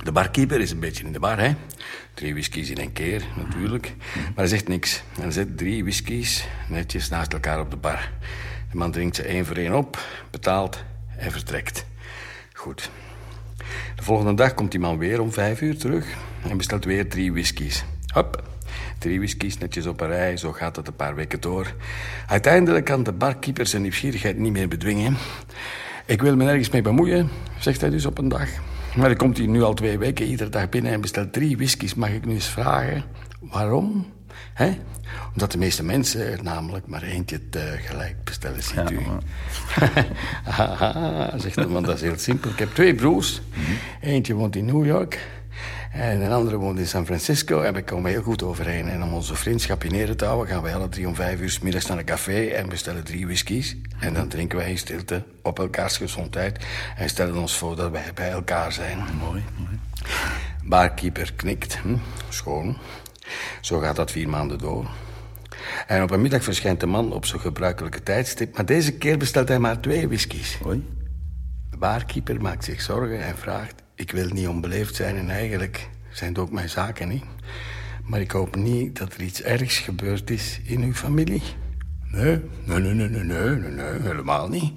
De 0.04 0.12
barkeeper 0.12 0.60
is 0.60 0.72
een 0.72 0.80
beetje 0.80 1.04
in 1.04 1.12
de 1.12 1.20
bar, 1.20 1.40
hè. 1.40 1.52
Drie 2.14 2.34
whiskies 2.34 2.70
in 2.70 2.78
een 2.78 2.94
keer, 2.94 3.24
natuurlijk. 3.36 3.94
Maar 4.16 4.34
hij 4.36 4.48
zegt 4.48 4.68
niks. 4.68 5.04
Hij 5.20 5.32
zet 5.32 5.58
drie 5.58 5.84
whiskies 5.84 6.48
netjes 6.70 7.10
naast 7.10 7.34
elkaar 7.34 7.60
op 7.60 7.70
de 7.72 7.78
bar. 7.78 8.12
De 8.72 8.78
man 8.78 8.92
drinkt 8.92 9.16
ze 9.16 9.24
één 9.24 9.46
voor 9.46 9.56
één 9.56 9.74
op, 9.74 10.00
betaalt 10.30 10.84
en 11.18 11.32
vertrekt. 11.32 11.86
Goed. 12.54 12.90
De 13.96 14.04
volgende 14.04 14.34
dag 14.34 14.54
komt 14.54 14.72
die 14.72 14.80
man 14.80 14.98
weer 14.98 15.22
om 15.22 15.34
vijf 15.34 15.62
uur 15.62 15.78
terug... 15.78 16.06
en 16.50 16.58
bestelt 16.58 16.86
weer 16.86 17.10
drie 17.10 17.32
whiskies. 17.32 17.84
Hop, 18.14 18.44
drie 19.02 19.18
whiskies 19.18 19.58
netjes 19.58 19.86
op 19.86 20.02
een 20.02 20.08
rij. 20.08 20.38
Zo 20.38 20.52
gaat 20.52 20.76
het 20.76 20.88
een 20.88 20.96
paar 20.96 21.16
weken 21.16 21.42
door. 21.42 21.74
Uiteindelijk 22.28 22.86
kan 22.86 23.04
de 23.04 23.12
barkeeper 23.12 23.68
zijn 23.68 23.82
nieuwsgierigheid 23.82 24.38
niet 24.38 24.52
meer 24.52 24.68
bedwingen. 24.68 25.18
Ik 26.06 26.22
wil 26.22 26.36
me 26.36 26.44
nergens 26.44 26.70
mee 26.70 26.82
bemoeien, 26.82 27.30
zegt 27.60 27.82
hij 27.82 27.90
dus 27.90 28.06
op 28.06 28.18
een 28.18 28.28
dag. 28.28 28.50
Maar 28.96 29.08
dan 29.08 29.18
komt 29.18 29.38
hij 29.38 29.48
nu 29.48 29.62
al 29.62 29.74
twee 29.74 29.98
weken 29.98 30.26
iedere 30.26 30.50
dag 30.50 30.70
binnen 30.70 30.92
en 30.92 31.02
bestelt 31.02 31.34
drie 31.34 31.58
whiskies. 31.58 31.96
Mag 31.96 32.10
ik 32.10 32.26
nu 32.26 32.34
eens 32.34 32.50
vragen 32.50 33.04
waarom? 33.40 34.06
Hè? 34.54 34.78
Omdat 35.32 35.52
de 35.52 35.58
meeste 35.58 35.84
mensen 35.84 36.32
er 36.32 36.44
namelijk 36.44 36.88
maar 36.88 37.04
eentje 37.04 37.50
tegelijk 37.50 38.16
bestellen, 38.24 38.64
ziet 38.64 38.92
u. 38.92 39.00
Haha, 40.56 41.38
zegt 41.38 41.56
de 41.56 41.68
man, 41.68 41.84
dat 41.84 41.96
is 41.96 42.02
heel 42.02 42.18
simpel. 42.18 42.50
Ik 42.50 42.60
heb 42.60 42.74
twee 42.74 42.96
broers. 42.96 43.42
Eentje 44.02 44.34
woont 44.34 44.56
in 44.56 44.66
New 44.66 44.86
York 44.86 45.20
en 45.92 46.22
een 46.22 46.32
andere 46.32 46.58
woont 46.58 46.80
in 46.80 46.88
San 46.88 47.06
Francisco. 47.06 47.62
En 47.62 47.74
we 47.74 47.84
komen 47.84 48.12
heel 48.12 48.22
goed 48.22 48.44
overeen. 48.44 48.90
En 48.90 49.04
om 49.04 49.14
onze 49.14 49.36
vriendschap 49.36 49.84
in 49.84 49.92
ere 49.92 50.16
te 50.16 50.26
houden... 50.26 50.54
gaan 50.54 50.62
wij 50.62 50.76
alle 50.76 50.90
drie 50.90 51.08
om 51.08 51.16
vijf 51.16 51.40
uur 51.40 51.60
middags 51.62 51.86
naar 51.86 51.98
een 51.98 52.06
café... 52.06 52.46
en 52.46 52.70
bestellen 52.70 53.04
drie 53.04 53.26
whiskies. 53.26 53.76
En 54.00 54.14
dan 54.14 54.28
drinken 54.28 54.58
wij 54.58 54.70
in 54.70 54.78
stilte 54.78 55.24
op 55.42 55.60
elkaars 55.60 55.98
gezondheid... 55.98 56.66
en 56.96 57.10
stellen 57.10 57.38
ons 57.38 57.58
voor 57.58 57.76
dat 57.76 57.92
wij 57.92 58.12
bij 58.14 58.30
elkaar 58.32 58.72
zijn. 58.72 58.98
mooi, 58.98 59.44
mooi. 59.58 59.80
Barkeeper 60.64 61.34
knikt. 61.34 61.78
Hm? 61.78 61.96
Schoon. 62.30 62.78
Zo 63.62 63.80
gaat 63.80 63.96
dat 63.96 64.12
vier 64.12 64.30
maanden 64.30 64.58
door. 64.58 64.90
En 65.88 66.04
op 66.04 66.12
een 66.12 66.22
middag 66.22 66.44
verschijnt 66.44 66.80
de 66.80 66.86
man 66.86 67.14
op 67.14 67.26
zijn 67.26 67.42
gebruikelijke 67.42 68.04
tijdstip... 68.04 68.56
maar 68.56 68.66
deze 68.66 68.94
keer 68.94 69.18
bestelt 69.18 69.48
hij 69.48 69.60
maar 69.60 69.80
twee 69.80 70.08
whiskies. 70.08 70.58
Hoi. 70.64 70.86
De 71.70 71.78
barkeeper 71.78 72.42
maakt 72.42 72.64
zich 72.64 72.82
zorgen 72.82 73.24
en 73.24 73.38
vraagt... 73.38 73.81
Ik 74.02 74.12
wil 74.12 74.28
niet 74.28 74.48
onbeleefd 74.48 74.96
zijn 74.96 75.18
en 75.18 75.30
eigenlijk 75.30 75.90
zijn 76.12 76.30
het 76.30 76.40
ook 76.40 76.52
mijn 76.52 76.70
zaken 76.70 77.08
niet. 77.08 77.24
Maar 78.04 78.20
ik 78.20 78.32
hoop 78.32 78.56
niet 78.56 78.98
dat 78.98 79.14
er 79.14 79.22
iets 79.22 79.42
ergs 79.42 79.78
gebeurd 79.78 80.30
is 80.30 80.60
in 80.64 80.82
uw 80.82 80.94
familie. 80.94 81.42
Nee, 82.12 82.42
nee, 82.64 82.80
nee, 82.80 82.94
nee, 82.94 83.10
nee, 83.10 83.24
nee, 83.24 83.72
nee, 83.72 84.02
helemaal 84.02 84.48
niet. 84.48 84.74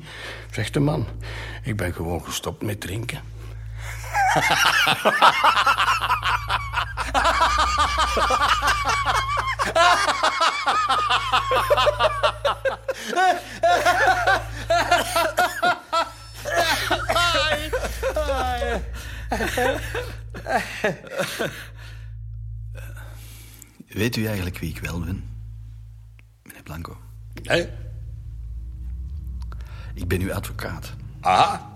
Zegt 0.50 0.72
de 0.72 0.80
man. 0.80 1.06
Ik 1.62 1.76
ben 1.76 1.94
gewoon 1.94 2.24
gestopt 2.24 2.62
met 2.62 2.80
drinken. 2.80 3.20
Weet 23.88 24.16
u 24.16 24.26
eigenlijk 24.26 24.58
wie 24.58 24.70
ik 24.70 24.78
wel 24.78 25.00
ben? 25.00 25.24
Meneer 26.42 26.62
Blanco. 26.62 26.96
Hé? 27.42 27.68
Ik 29.94 30.08
ben 30.08 30.20
uw 30.20 30.32
advocaat. 30.32 30.92
Aha. 31.20 31.72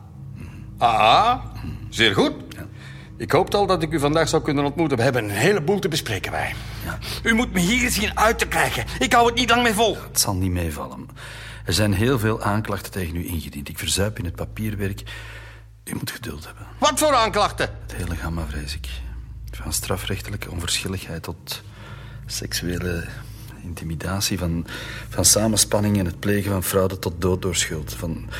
Aha. 0.78 1.52
Zeer 1.88 2.14
goed. 2.14 2.32
Ik 3.16 3.32
hoopte 3.32 3.56
al 3.56 3.66
dat 3.66 3.82
ik 3.82 3.92
u 3.92 3.98
vandaag 3.98 4.28
zou 4.28 4.42
kunnen 4.42 4.64
ontmoeten. 4.64 4.96
We 4.96 5.02
hebben 5.02 5.24
een 5.24 5.30
heleboel 5.30 5.78
te 5.78 5.88
bespreken, 5.88 6.32
wij. 6.32 6.54
Ja. 6.84 6.98
U 7.22 7.34
moet 7.34 7.52
me 7.52 7.60
hier 7.60 7.90
zien 7.90 8.18
uit 8.18 8.38
te 8.38 8.46
krijgen. 8.46 8.84
Ik 8.98 9.12
hou 9.12 9.26
het 9.26 9.34
niet 9.34 9.50
lang 9.50 9.62
meer 9.62 9.74
vol. 9.74 9.96
Het 9.96 10.20
zal 10.20 10.34
niet 10.34 10.50
meevallen. 10.50 11.08
Er 11.64 11.72
zijn 11.72 11.92
heel 11.92 12.18
veel 12.18 12.42
aanklachten 12.42 12.92
tegen 12.92 13.16
u 13.16 13.26
ingediend. 13.26 13.68
Ik 13.68 13.78
verzuip 13.78 14.18
in 14.18 14.24
het 14.24 14.34
papierwerk. 14.34 15.02
U 15.88 15.94
moet 15.94 16.10
geduld 16.10 16.44
hebben. 16.46 16.66
Wat 16.78 16.98
voor 16.98 17.14
aanklachten? 17.14 17.70
Het 17.82 17.94
hele 17.96 18.16
gamma, 18.16 18.46
vrees 18.48 18.74
ik. 18.74 18.88
Van 19.50 19.72
strafrechtelijke 19.72 20.50
onverschilligheid 20.50 21.22
tot 21.22 21.62
seksuele 22.26 23.04
intimidatie, 23.62 24.38
van, 24.38 24.66
van 25.08 25.24
samenspanning 25.24 25.98
en 25.98 26.06
het 26.06 26.20
plegen 26.20 26.50
van 26.50 26.62
fraude 26.62 26.98
tot 26.98 27.20
dood 27.20 27.42
door 27.42 27.56
schuld. 27.56 27.94
Van, 27.94 28.30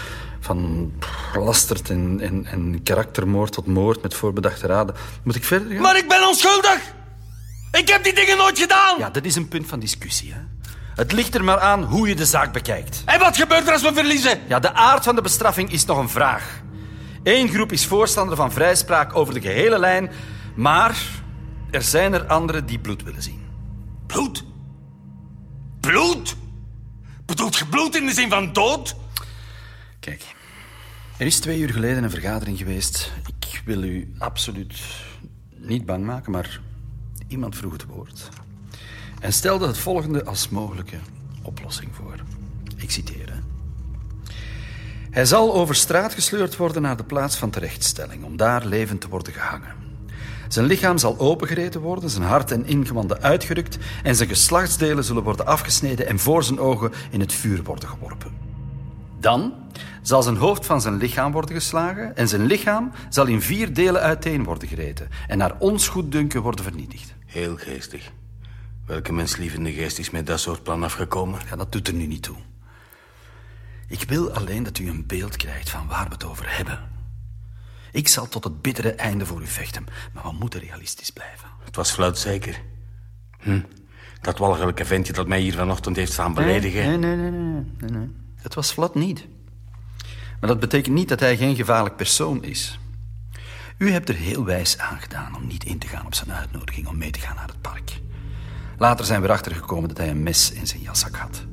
van 0.41 0.93
lastert 1.35 1.91
en, 1.91 2.21
en, 2.21 2.47
en 2.47 2.83
karaktermoord 2.83 3.53
tot 3.53 3.67
moord 3.67 4.03
met 4.03 4.15
voorbedachte 4.15 4.67
raden. 4.67 4.95
Moet 5.23 5.35
ik 5.35 5.45
verder 5.45 5.73
gaan? 5.73 5.81
Maar 5.81 5.97
ik 5.97 6.09
ben 6.09 6.27
onschuldig! 6.27 6.81
Ik 7.73 7.89
heb 7.89 8.05
die 8.05 8.15
dingen 8.15 8.37
nooit 8.37 8.59
gedaan! 8.59 8.99
Ja, 8.99 9.11
dat 9.11 9.25
is 9.25 9.35
een 9.35 9.49
punt 9.49 9.67
van 9.67 9.81
discussie, 9.81 10.33
hè. 10.33 10.41
Het 10.95 11.13
ligt 11.13 11.35
er 11.35 11.45
maar 11.45 11.59
aan 11.59 11.85
hoe 11.85 12.09
je 12.09 12.15
de 12.15 12.25
zaak 12.25 12.53
bekijkt. 12.53 13.03
En 13.05 13.19
wat 13.19 13.37
gebeurt 13.37 13.67
er 13.67 13.73
als 13.73 13.83
we 13.83 13.93
verliezen? 13.95 14.41
Ja, 14.49 14.59
de 14.59 14.73
aard 14.73 15.05
van 15.05 15.15
de 15.15 15.23
bestraffing 15.23 15.73
is 15.73 15.85
nog 15.85 15.99
een 15.99 16.09
vraag. 16.09 16.61
Eén 17.23 17.49
groep 17.49 17.73
is 17.73 17.87
voorstander 17.87 18.37
van 18.37 18.53
vrijspraak 18.53 19.17
over 19.17 19.35
de 19.35 19.41
gehele 19.41 19.79
lijn, 19.79 20.11
maar 20.55 21.01
er 21.71 21.83
zijn 21.83 22.13
er 22.13 22.27
anderen 22.27 22.67
die 22.67 22.79
bloed 22.79 23.03
willen 23.03 23.23
zien. 23.23 23.41
Bloed? 24.07 24.45
Bloed? 25.81 26.37
Bedoelt 27.27 27.57
je 27.57 27.67
bloed 27.67 27.97
in 27.97 28.07
de 28.07 28.13
zin 28.13 28.29
van 28.29 28.53
dood? 28.53 28.97
Kijk, 30.01 30.35
er 31.17 31.27
is 31.27 31.41
twee 31.41 31.59
uur 31.59 31.73
geleden 31.73 32.05
een 32.05 32.11
vergadering 32.11 32.59
geweest. 32.59 33.13
Ik 33.27 33.63
wil 33.65 33.83
u 33.83 34.15
absoluut 34.19 34.81
niet 35.57 35.87
bang 35.87 36.05
maken, 36.05 36.33
maar 36.33 36.61
iemand 37.27 37.57
vroeg 37.57 37.73
het 37.73 37.85
woord. 37.85 38.29
En 39.21 39.33
stelde 39.33 39.67
het 39.67 39.79
volgende 39.79 40.25
als 40.25 40.49
mogelijke 40.49 40.99
oplossing 41.43 41.95
voor. 41.95 42.15
Ik 42.77 42.91
citeer. 42.91 43.38
Hij 45.19 45.27
zal 45.27 45.55
over 45.55 45.75
straat 45.75 46.15
gesleurd 46.15 46.57
worden 46.57 46.83
naar 46.83 46.97
de 46.97 47.05
plaats 47.05 47.37
van 47.37 47.51
terechtstelling, 47.51 48.25
om 48.25 48.37
daar 48.37 48.67
levend 48.67 49.01
te 49.01 49.09
worden 49.09 49.33
gehangen. 49.33 49.75
Zijn 50.49 50.67
lichaam 50.67 50.99
zal 50.99 51.19
opengereten 51.19 51.81
worden, 51.81 52.11
zijn 52.11 52.25
hart 52.25 52.51
en 52.51 52.67
ingewanden 52.67 53.23
uitgerukt 53.23 53.79
en 54.03 54.17
zijn 54.17 54.29
geslachtsdelen 54.29 55.05
zullen 55.05 55.23
worden 55.23 55.47
afgesneden 55.47 56.07
en 56.07 56.19
voor 56.19 56.45
zijn 56.45 56.59
ogen 56.59 56.93
in 57.11 57.21
het 57.21 57.33
vuur 57.33 57.63
worden 57.63 57.89
geworpen. 57.89 58.33
Dan 59.21 59.53
zal 60.03 60.23
zijn 60.23 60.37
hoofd 60.37 60.67
van 60.67 60.81
zijn 60.81 60.97
lichaam 60.97 61.33
worden 61.33 61.55
geslagen 61.55 62.17
en 62.17 62.29
zijn 62.29 62.47
lichaam 62.47 62.93
zal 63.09 63.27
in 63.27 63.43
vier 63.43 63.75
delen 63.75 64.01
uiteen 64.01 64.45
worden 64.45 64.69
gereten 64.69 65.09
en 65.29 65.39
naar 65.39 65.55
ons 65.59 65.89
goeddunken 65.89 66.43
worden 66.43 66.65
vernietigd. 66.65 67.15
Heel 67.27 67.57
geestig. 67.57 68.11
Welke 68.87 69.13
menslievende 69.13 69.73
geest 69.73 69.99
is 69.99 70.11
met 70.11 70.27
dat 70.27 70.41
soort 70.41 70.63
plan 70.63 70.83
afgekomen? 70.83 71.41
Ja, 71.51 71.57
dat 71.57 71.73
doet 71.73 71.89
er 71.89 71.95
nu 71.95 72.07
niet 72.07 72.23
toe. 72.23 72.37
Ik 73.89 74.03
wil 74.03 74.33
alleen 74.33 74.63
dat 74.63 74.79
u 74.79 74.89
een 74.89 75.07
beeld 75.07 75.37
krijgt 75.37 75.71
van 75.71 75.87
waar 75.87 76.05
we 76.05 76.13
het 76.13 76.25
over 76.25 76.57
hebben. 76.57 76.81
Ik 77.93 78.09
zal 78.09 78.29
tot 78.29 78.45
het 78.45 78.63
bittere 78.63 78.93
einde 78.93 79.27
voor 79.27 79.43
u 79.43 79.47
vechten, 79.47 79.87
maar 80.13 80.23
we 80.23 80.33
moeten 80.33 80.61
realistisch 80.61 81.11
blijven. 81.11 81.49
Het 81.65 81.77
was 81.77 81.91
fluit 81.91 82.19
zeker. 82.19 82.61
Hm. 83.39 83.61
Dat 84.21 84.39
walgelijke 84.39 84.85
ventje 84.85 85.13
dat 85.13 85.27
mij 85.27 85.41
hier 85.41 85.55
vanochtend 85.55 85.97
heeft 85.97 86.13
staan 86.13 86.35
beledigen. 86.35 86.87
Nee, 86.87 86.97
nee, 86.99 87.17
nee, 87.17 87.31
nee, 87.31 87.65
nee, 87.79 87.91
nee. 87.91 88.11
Het 88.37 88.55
was 88.55 88.73
Vlad 88.73 88.95
niet. 88.95 89.27
Maar 90.41 90.49
dat 90.49 90.61
betekent 90.61 90.95
niet 90.95 91.09
dat 91.09 91.21
hij 91.21 91.37
geen 91.37 91.57
gevaarlijk 91.57 91.97
persoon 91.97 92.45
is. 92.45 92.79
U 93.79 93.91
hebt 93.91 94.09
er 94.09 94.15
heel 94.15 94.45
wijs 94.45 94.79
aan 94.79 95.01
gedaan 95.01 95.37
om 95.37 95.47
niet 95.47 95.65
in 95.65 95.79
te 95.79 95.87
gaan 95.87 96.07
op 96.07 96.15
zijn 96.15 96.33
uitnodiging 96.33 96.87
om 96.87 96.99
mee 96.99 97.11
te 97.11 97.21
gaan 97.21 97.37
naar 97.37 97.47
het 97.47 97.61
park. 97.61 98.01
Later 98.79 99.05
zijn 99.05 99.21
we 99.21 99.27
erachter 99.27 99.55
gekomen 99.55 99.89
dat 99.89 99.99
hij 99.99 100.11
een 100.11 100.23
mes 100.23 100.53
in 100.53 100.67
zijn 100.67 100.83
jaszak 100.83 101.17
had. 101.17 101.45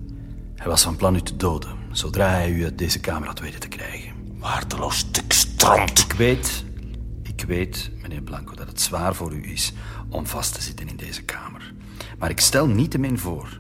Hij 0.55 0.67
was 0.67 0.83
van 0.83 0.95
plan 0.95 1.15
u 1.15 1.21
te 1.21 1.35
doden, 1.35 1.77
zodra 1.97 2.29
hij 2.29 2.51
u 2.51 2.63
uit 2.63 2.77
deze 2.77 2.99
kamer 2.99 3.27
had 3.27 3.39
weten 3.39 3.59
te 3.59 3.67
krijgen. 3.67 4.13
Waardeloos 4.37 4.97
stuk 4.97 5.33
stront. 5.33 5.99
Ik 5.99 6.13
weet, 6.13 6.65
ik 7.23 7.43
weet, 7.47 7.91
meneer 8.01 8.21
Blanco, 8.21 8.55
dat 8.55 8.67
het 8.67 8.81
zwaar 8.81 9.15
voor 9.15 9.33
u 9.33 9.51
is 9.51 9.73
om 10.09 10.27
vast 10.27 10.53
te 10.53 10.61
zitten 10.61 10.87
in 10.87 10.95
deze 10.95 11.23
kamer. 11.23 11.73
Maar 12.17 12.29
ik 12.29 12.39
stel 12.39 12.67
niettemin 12.67 13.19
voor 13.19 13.59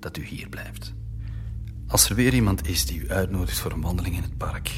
dat 0.00 0.16
u 0.16 0.24
hier 0.24 0.48
blijft. 0.48 0.94
Als 1.86 2.08
er 2.08 2.14
weer 2.14 2.34
iemand 2.34 2.68
is 2.68 2.86
die 2.86 3.00
u 3.00 3.10
uitnodigt 3.10 3.58
voor 3.58 3.72
een 3.72 3.80
wandeling 3.80 4.16
in 4.16 4.22
het 4.22 4.36
park, 4.36 4.70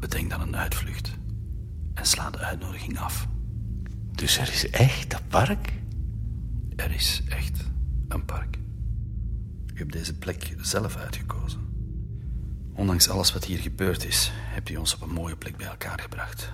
bedenk 0.00 0.30
dan 0.30 0.40
een 0.40 0.56
uitvlucht 0.56 1.10
en 1.94 2.06
sla 2.06 2.30
de 2.30 2.38
uitnodiging 2.38 2.98
af. 2.98 3.28
Dus 4.12 4.38
er 4.38 4.52
is 4.52 4.70
echt 4.70 5.10
dat 5.10 5.28
park? 5.28 5.72
Er 6.76 6.90
is 6.90 7.22
echt 7.28 7.64
een 8.08 8.24
park. 8.24 8.56
U 9.74 9.78
hebt 9.78 9.92
deze 9.92 10.14
plek 10.14 10.54
zelf 10.60 10.96
uitgekozen. 10.96 11.63
Ondanks 12.74 13.08
alles 13.08 13.32
wat 13.32 13.44
hier 13.44 13.58
gebeurd 13.58 14.04
is, 14.04 14.32
hebt 14.34 14.70
u 14.70 14.76
ons 14.76 14.94
op 14.94 15.02
een 15.02 15.14
mooie 15.14 15.36
plek 15.36 15.56
bij 15.56 15.66
elkaar 15.66 16.00
gebracht. 16.00 16.52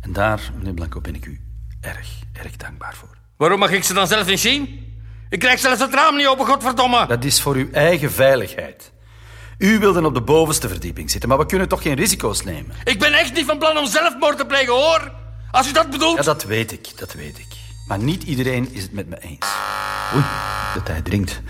En 0.00 0.12
daar, 0.12 0.40
meneer 0.56 0.74
Blanco, 0.74 1.00
ben 1.00 1.14
ik 1.14 1.26
u 1.26 1.40
erg, 1.80 2.08
erg 2.32 2.56
dankbaar 2.56 2.94
voor. 2.94 3.16
Waarom 3.36 3.58
mag 3.58 3.70
ik 3.70 3.84
ze 3.84 3.94
dan 3.94 4.06
zelf 4.06 4.26
niet 4.26 4.40
zien? 4.40 4.86
Ik 5.28 5.38
krijg 5.38 5.58
zelfs 5.60 5.80
het 5.80 5.94
raam 5.94 6.16
niet 6.16 6.26
open, 6.26 6.46
godverdomme. 6.46 7.06
Dat 7.06 7.24
is 7.24 7.40
voor 7.40 7.54
uw 7.54 7.70
eigen 7.72 8.12
veiligheid. 8.12 8.92
U 9.58 9.78
wilde 9.78 10.04
op 10.04 10.14
de 10.14 10.22
bovenste 10.22 10.68
verdieping 10.68 11.10
zitten, 11.10 11.28
maar 11.28 11.38
we 11.38 11.46
kunnen 11.46 11.68
toch 11.68 11.82
geen 11.82 11.94
risico's 11.94 12.44
nemen? 12.44 12.76
Ik 12.84 12.98
ben 12.98 13.12
echt 13.12 13.34
niet 13.34 13.44
van 13.44 13.58
plan 13.58 13.78
om 13.78 13.86
zelfmoord 13.86 14.38
te 14.38 14.46
plegen, 14.46 14.72
hoor. 14.72 15.12
Als 15.50 15.68
u 15.68 15.72
dat 15.72 15.90
bedoelt. 15.90 16.16
Ja, 16.16 16.22
dat 16.22 16.44
weet 16.44 16.72
ik, 16.72 16.98
dat 16.98 17.12
weet 17.12 17.38
ik. 17.38 17.56
Maar 17.86 17.98
niet 17.98 18.22
iedereen 18.22 18.72
is 18.72 18.82
het 18.82 18.92
met 18.92 19.08
me 19.08 19.20
eens. 19.20 19.46
Oei, 20.14 20.24
de 20.74 20.82
tijd 20.82 21.04
dringt. 21.04 21.40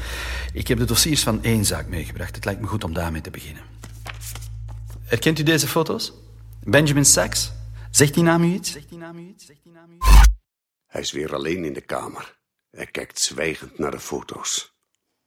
Ik 0.59 0.69
heb 0.69 0.79
de 0.79 0.85
dossiers 0.85 1.23
van 1.23 1.43
één 1.43 1.65
zaak 1.65 1.87
meegebracht. 1.87 2.35
Het 2.35 2.45
lijkt 2.45 2.61
me 2.61 2.67
goed 2.67 2.85
om 2.85 2.93
daarmee 2.93 3.21
te 3.21 3.31
beginnen. 3.31 3.63
Herkent 5.05 5.39
u 5.39 5.43
deze 5.43 5.69
foto's? 5.69 6.13
Benjamin 6.65 7.05
Sachs? 7.05 7.53
Zegt 7.91 8.15
die 8.15 8.23
naam 8.23 8.43
u 8.43 8.53
iets? 8.53 8.73
Zegt 8.73 8.89
die 8.89 8.99
naam 8.99 9.19
u 9.19 9.29
iets? 9.29 9.47
Zegt 9.47 9.63
die 9.63 9.73
naam 9.73 9.91
u 9.91 9.95
iets? 9.95 10.27
Hij 10.87 11.01
is 11.01 11.13
weer 11.13 11.35
alleen 11.35 11.65
in 11.65 11.73
de 11.73 11.81
kamer. 11.81 12.39
Hij 12.71 12.87
kijkt 12.87 13.21
zwijgend 13.21 13.79
naar 13.79 13.91
de 13.91 14.01
foto's. 14.01 14.75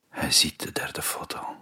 Hij 0.09 0.31
ziet 0.31 0.59
de 0.59 0.71
derde 0.71 1.01
foto. 1.01 1.55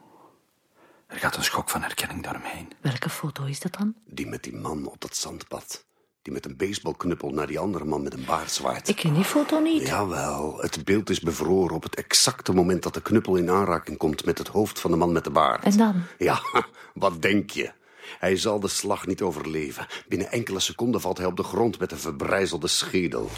Er 1.07 1.17
gaat 1.17 1.35
een 1.35 1.43
schok 1.43 1.69
van 1.69 1.81
herkenning 1.81 2.23
door 2.23 2.33
hem 2.33 2.43
heen. 2.43 2.71
Welke 2.81 3.09
foto 3.09 3.43
is 3.43 3.59
dat 3.59 3.73
dan? 3.73 3.95
Die 4.05 4.27
met 4.27 4.43
die 4.43 4.55
man 4.55 4.87
op 4.87 5.01
dat 5.01 5.15
zandpad. 5.15 5.85
Die 6.29 6.37
met 6.37 6.47
een 6.47 6.67
baseballknuppel 6.67 7.29
naar 7.29 7.47
die 7.47 7.59
andere 7.59 7.85
man 7.85 8.03
met 8.03 8.13
een 8.13 8.25
baard 8.25 8.51
zwaait. 8.51 8.87
Ik 8.87 8.95
ken 8.95 9.13
die 9.13 9.23
foto 9.23 9.59
niet. 9.59 9.87
Jawel, 9.87 10.57
het 10.61 10.83
beeld 10.85 11.09
is 11.09 11.19
bevroren 11.19 11.75
op 11.75 11.83
het 11.83 11.95
exacte 11.95 12.53
moment 12.53 12.83
dat 12.83 12.93
de 12.93 13.01
knuppel 13.01 13.35
in 13.35 13.49
aanraking 13.49 13.97
komt 13.97 14.25
met 14.25 14.37
het 14.37 14.47
hoofd 14.47 14.79
van 14.79 14.91
de 14.91 14.97
man 14.97 15.11
met 15.11 15.23
de 15.23 15.29
baard. 15.29 15.63
En 15.63 15.77
dan? 15.77 16.03
Ja, 16.17 16.41
wat 16.93 17.21
denk 17.21 17.49
je? 17.49 17.71
Hij 18.19 18.37
zal 18.37 18.59
de 18.59 18.67
slag 18.67 19.07
niet 19.07 19.21
overleven. 19.21 19.87
Binnen 20.07 20.31
enkele 20.31 20.59
seconden 20.59 21.01
valt 21.01 21.17
hij 21.17 21.27
op 21.27 21.37
de 21.37 21.43
grond 21.43 21.79
met 21.79 21.91
een 21.91 21.99
verbrijzelde 21.99 22.67
schedel. 22.67 23.29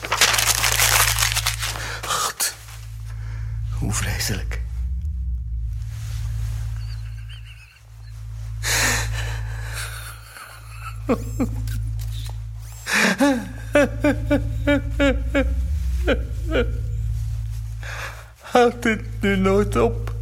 God, 2.06 2.54
hoe 3.80 3.92
vreselijk. 3.94 4.62
Houd 18.40 18.82
dit 18.82 19.02
nu 19.20 19.38
nooit 19.38 19.76
op. 19.76 20.14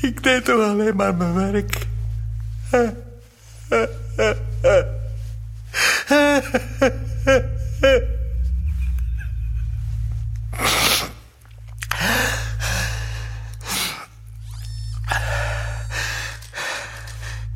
Ik 0.00 0.22
deed 0.22 0.44
toch 0.44 0.68
alleen 0.68 0.96
maar 0.96 1.14
mijn 1.14 1.34
werk. 1.34 1.86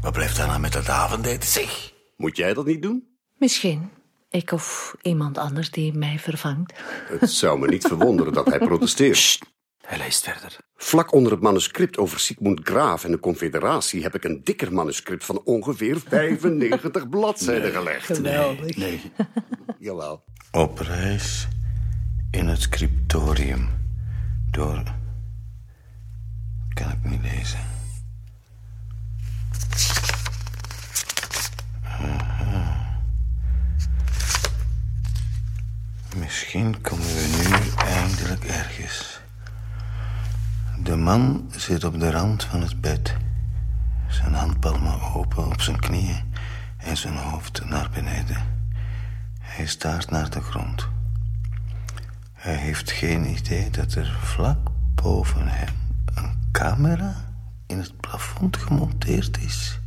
Wat 0.01 0.12
blijft 0.12 0.37
dan 0.37 0.47
nou 0.47 0.61
zeg? 1.45 1.93
Moet 2.17 2.37
jij 2.37 2.55
dat 2.55 2.67
niet 2.67 2.83
doen? 2.83 3.09
Misschien. 3.37 3.91
Ik 4.31 4.53
of 4.53 4.97
iemand 5.03 5.39
anders 5.39 5.71
die 5.71 5.93
mij 5.93 6.19
vervangt. 6.19 6.73
Het 7.21 7.31
zou 7.31 7.59
me 7.59 7.67
niet 7.69 7.87
verwonderen 7.87 8.33
dat 8.33 8.47
hij 8.47 8.59
protesteert. 8.59 9.39
Hij 9.87 9.99
leest 9.99 10.25
verder. 10.25 10.57
Vlak 10.77 11.12
onder 11.12 11.33
het 11.33 11.41
manuscript 11.41 11.99
over 11.99 12.21
Sigmund 12.21 12.61
Graaf 12.62 13.05
en 13.05 13.11
de 13.11 13.21
Confederatie 13.21 14.03
heb 14.03 14.15
ik 14.15 14.25
een 14.25 14.41
dikker 14.45 14.73
manuscript 14.73 15.25
van 15.25 15.41
ongeveer 15.45 16.01
95 16.09 17.09
bladzijden 17.17 17.73
gelegd. 17.73 18.07
Geweldig. 18.07 18.77
Nee, 18.77 19.01
Jawel. 19.79 20.25
Op 20.51 20.79
reis 20.79 21.49
in 22.31 22.47
het 22.47 22.61
scriptorium 22.61 23.69
door... 24.51 24.83
Kan 26.75 26.91
ik 26.91 27.11
niet 27.11 27.23
lezen. 27.23 27.61
Misschien 36.57 36.81
komen 36.81 37.07
we 37.07 37.37
nu 37.37 37.85
eindelijk 37.85 38.45
ergens. 38.45 39.21
De 40.83 40.97
man 40.97 41.51
zit 41.57 41.85
op 41.85 42.01
de 42.01 42.11
rand 42.11 42.45
van 42.45 42.61
het 42.61 42.81
bed. 42.81 43.16
Zijn 44.09 44.35
handpalmen 44.35 45.14
open 45.14 45.47
op 45.47 45.61
zijn 45.61 45.81
knieën 45.81 46.33
en 46.77 46.97
zijn 46.97 47.16
hoofd 47.16 47.64
naar 47.64 47.90
beneden. 47.90 48.42
Hij 49.40 49.66
staart 49.66 50.11
naar 50.11 50.31
de 50.31 50.40
grond. 50.40 50.88
Hij 52.33 52.57
heeft 52.57 52.90
geen 52.90 53.31
idee 53.31 53.71
dat 53.71 53.95
er 53.95 54.19
vlak 54.23 54.69
boven 54.95 55.49
hem 55.49 55.75
een 56.14 56.49
camera 56.53 57.14
in 57.66 57.79
het 57.79 58.01
plafond 58.01 58.57
gemonteerd 58.57 59.38
is. 59.38 59.81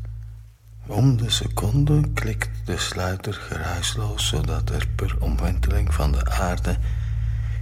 Om 0.89 1.17
de 1.17 1.30
seconde 1.30 2.10
klikt 2.13 2.49
de 2.65 2.78
sluiter 2.78 3.34
geruisloos, 3.34 4.28
zodat 4.28 4.69
er 4.69 4.88
per 4.95 5.15
omwenteling 5.19 5.93
van 5.93 6.12
de 6.12 6.25
aarde 6.25 6.78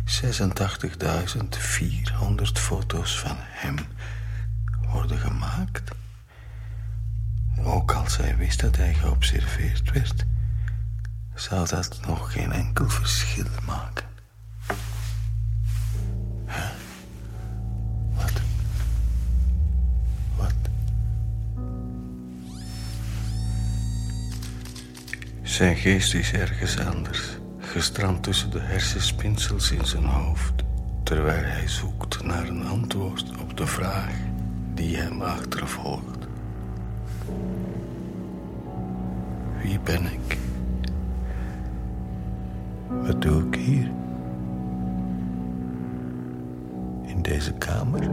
86.400 0.06 2.52
foto's 2.54 3.20
van 3.20 3.36
hem 3.40 3.76
worden 4.92 5.18
gemaakt. 5.18 5.92
Ook 7.64 7.92
als 7.92 8.18
hij 8.18 8.38
wist 8.38 8.60
dat 8.60 8.76
hij 8.76 8.94
geobserveerd 8.94 9.92
werd, 9.92 10.26
zou 11.36 11.68
dat 11.68 12.00
nog 12.06 12.32
geen 12.32 12.52
enkel 12.52 12.90
verschil 12.90 13.48
maken. 13.66 14.07
Zijn 25.48 25.76
geest 25.76 26.14
is 26.14 26.34
ergens 26.34 26.80
anders, 26.80 27.38
gestrand 27.58 28.24
tussen 28.24 28.52
de 28.52 28.60
hersenspinsels 28.60 29.72
in 29.72 29.86
zijn 29.86 30.04
hoofd, 30.04 30.64
terwijl 31.04 31.44
hij 31.44 31.68
zoekt 31.68 32.24
naar 32.24 32.48
een 32.48 32.66
antwoord 32.66 33.32
op 33.42 33.58
de 33.58 33.68
vraag 33.68 34.14
die 34.74 34.98
hem 34.98 35.22
achtervolgt. 35.22 36.28
Wie 39.62 39.80
ben 39.80 40.06
ik? 40.06 40.38
Wat 42.88 43.22
doe 43.22 43.48
ik 43.48 43.56
hier? 43.56 43.92
In 47.06 47.22
deze 47.22 47.54
kamer? 47.54 48.10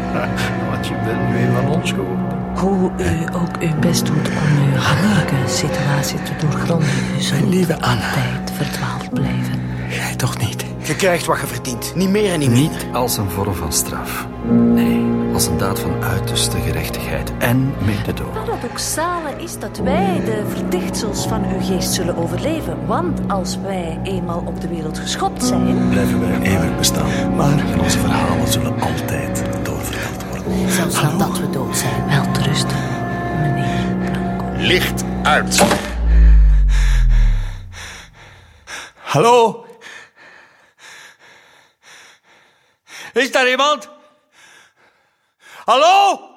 Want 0.70 0.86
je 0.86 0.94
bent 1.04 1.28
nu 1.28 1.38
een 1.38 1.52
van 1.52 1.68
ons 1.70 1.90
geworden. 1.90 2.20
Hoe 2.54 2.90
u 2.96 3.34
ook 3.34 3.56
uw 3.60 3.78
best 3.80 4.06
doet 4.06 4.28
om 4.28 4.72
uw 4.72 4.78
hamelijke 4.78 5.34
situatie 5.46 6.22
te 6.22 6.46
doorgronden, 6.46 6.88
u 7.16 7.20
zult 7.20 7.48
lieve 7.48 7.74
Anna. 7.74 7.88
altijd 7.90 8.52
verdwaald 8.56 9.10
blijven. 9.10 9.60
Jij 9.88 10.14
toch 10.16 10.38
niet? 10.38 10.64
Je 10.82 10.96
krijgt 10.96 11.26
wat 11.26 11.40
je 11.40 11.46
verdient. 11.46 11.94
Niet 11.94 12.08
meer 12.08 12.32
en 12.32 12.38
niet 12.38 12.50
minder. 12.50 12.84
Niet 12.84 12.94
als 12.94 13.16
een 13.16 13.30
vorm 13.30 13.54
van 13.54 13.72
straf. 13.72 14.26
Nee, 14.50 15.04
als 15.32 15.46
een 15.46 15.58
daad 15.58 15.80
van 15.80 16.02
uiterste 16.02 16.56
gerechtigheid 16.60 17.32
en 17.38 17.74
mededogen. 17.84 18.44
paradoxale 18.44 19.30
is 19.36 19.58
dat 19.58 19.78
wij 19.78 20.20
de 20.24 20.42
verdichtsels 20.54 21.26
van 21.26 21.44
uw 21.44 21.60
geest 21.60 21.92
zullen 21.92 22.16
overleven. 22.16 22.86
Want 22.86 23.20
als 23.28 23.58
wij 23.62 23.98
eenmaal 24.02 24.42
op 24.46 24.60
de 24.60 24.68
wereld 24.68 24.98
geschopt 24.98 25.44
zijn... 25.44 25.88
Blijven 25.88 26.20
wij 26.20 26.40
eeuwig 26.40 26.76
bestaan. 26.76 27.36
Maar 27.36 27.64
onze 27.82 27.98
verhalen 27.98 28.48
zullen 28.48 28.80
altijd 28.80 29.42
Zelfs 30.68 31.00
nadat 31.00 31.38
we 31.38 31.50
dood 31.50 31.76
zijn. 31.76 32.08
Wel 32.08 32.44
rusten, 32.44 32.76
meneer 33.40 34.10
Blanco. 34.10 34.44
Licht 34.56 35.04
uit. 35.22 35.62
Hallo? 38.96 39.66
Is 43.12 43.32
daar 43.32 43.50
iemand? 43.50 43.88
Hallo? 45.64 46.31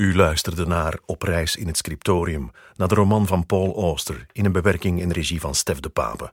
U 0.00 0.16
luisterde 0.16 0.66
naar 0.66 0.98
Op 1.06 1.22
reis 1.22 1.56
in 1.56 1.66
het 1.66 1.76
scriptorium, 1.76 2.50
naar 2.76 2.88
de 2.88 2.94
roman 2.94 3.26
van 3.26 3.46
Paul 3.46 3.74
Auster 3.74 4.26
in 4.32 4.44
een 4.44 4.52
bewerking 4.52 5.02
en 5.02 5.12
regie 5.12 5.40
van 5.40 5.54
Stef 5.54 5.80
de 5.80 5.88
Pape. 5.88 6.32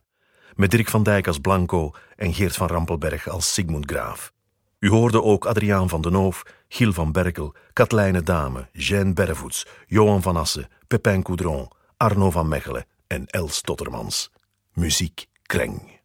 Met 0.56 0.72
Dirk 0.72 0.90
van 0.90 1.04
Dijk 1.04 1.28
als 1.28 1.40
Blanco 1.40 1.92
en 2.16 2.34
Geert 2.34 2.56
van 2.56 2.68
Rampelberg 2.68 3.28
als 3.28 3.54
Sigmund 3.54 3.92
Graaf. 3.92 4.34
U 4.80 4.90
hoorde 4.90 5.24
ook 5.24 5.46
Adriaan 5.46 5.90
van 5.90 6.02
den 6.02 6.14
Hoof, 6.14 6.44
Giel 6.68 6.94
van 6.94 7.12
Berkel, 7.12 7.56
Katlijne 7.74 8.24
Dame, 8.24 8.70
Jeanne 8.72 9.14
Berrevoets, 9.14 9.66
Johan 9.88 10.22
van 10.22 10.36
Assen, 10.36 10.68
Pepijn 10.88 11.24
Coudron, 11.24 11.72
Arno 11.98 12.32
van 12.32 12.48
Mechelen 12.48 12.86
en 13.08 13.26
Els 13.26 13.62
Tottermans. 13.62 14.32
Muziek 14.74 15.26
Kreng. 15.42 16.00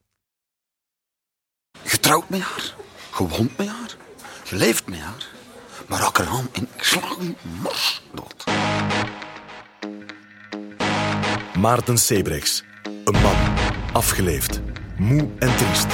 Je 1.82 1.98
trouwt 2.00 2.28
met 2.28 2.40
haar. 2.40 2.74
Je 3.18 3.28
woont 3.28 3.58
met 3.58 3.68
haar. 3.68 3.96
Je 4.44 4.56
leeft 4.56 4.88
met 4.88 5.00
haar. 5.00 5.38
Maar 5.86 6.00
raak 6.00 6.18
er 6.18 6.26
aan 6.26 6.48
en 6.52 6.68
ik 6.76 6.98
u 7.20 7.34
mors 7.62 8.02
dood. 8.14 8.44
Maarten 11.58 11.98
Sebrechts, 11.98 12.62
een 13.04 13.20
man, 13.20 13.36
afgeleefd, 13.92 14.60
moe 14.96 15.28
en 15.38 15.56
triest, 15.56 15.86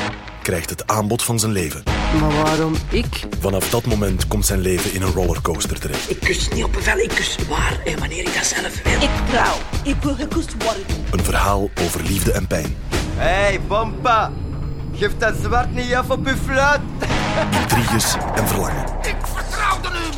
krijgt 0.43 0.71
het 0.71 0.87
aanbod 0.87 1.23
van 1.23 1.39
zijn 1.39 1.53
leven. 1.53 1.83
Maar 2.21 2.33
waarom 2.33 2.75
ik? 2.91 3.27
Vanaf 3.41 3.71
dat 3.71 3.87
moment 3.87 4.29
komt 4.29 4.47
zijn 4.47 4.61
leven 4.61 4.93
in 4.93 5.03
een 5.03 5.13
rollercoaster 5.13 5.81
terecht. 5.81 6.11
Ik 6.11 6.21
kus 6.21 6.49
niet 6.49 6.65
op 6.65 6.73
bevel, 6.73 6.99
ik 6.99 7.09
kus 7.09 7.37
waar 7.49 7.81
en 7.85 7.99
wanneer 7.99 8.27
ik 8.27 8.35
dat 8.35 8.45
zelf 8.47 8.83
wil. 8.83 9.01
Ik 9.01 9.11
trouw. 9.31 9.57
Ik 9.83 9.97
wil 10.03 10.15
gekust 10.15 10.63
worden. 10.65 10.85
Een 11.11 11.25
verhaal 11.25 11.71
over 11.85 12.03
liefde 12.03 12.33
en 12.33 12.47
pijn, 12.47 12.77
Hé, 13.17 13.29
hey, 13.29 13.61
Bompa. 13.69 14.33
Geef 14.97 15.17
dat 15.19 15.35
zwart 15.43 15.75
niet 15.75 15.95
af 15.95 16.11
op 16.11 16.27
uw 16.27 16.37
fluit. 16.37 16.81
intriges 17.61 18.15
en 18.35 18.49
verlangen. 18.49 18.85
Ik 19.03 19.17
vertrouwde 19.23 19.89
u, 19.89 20.17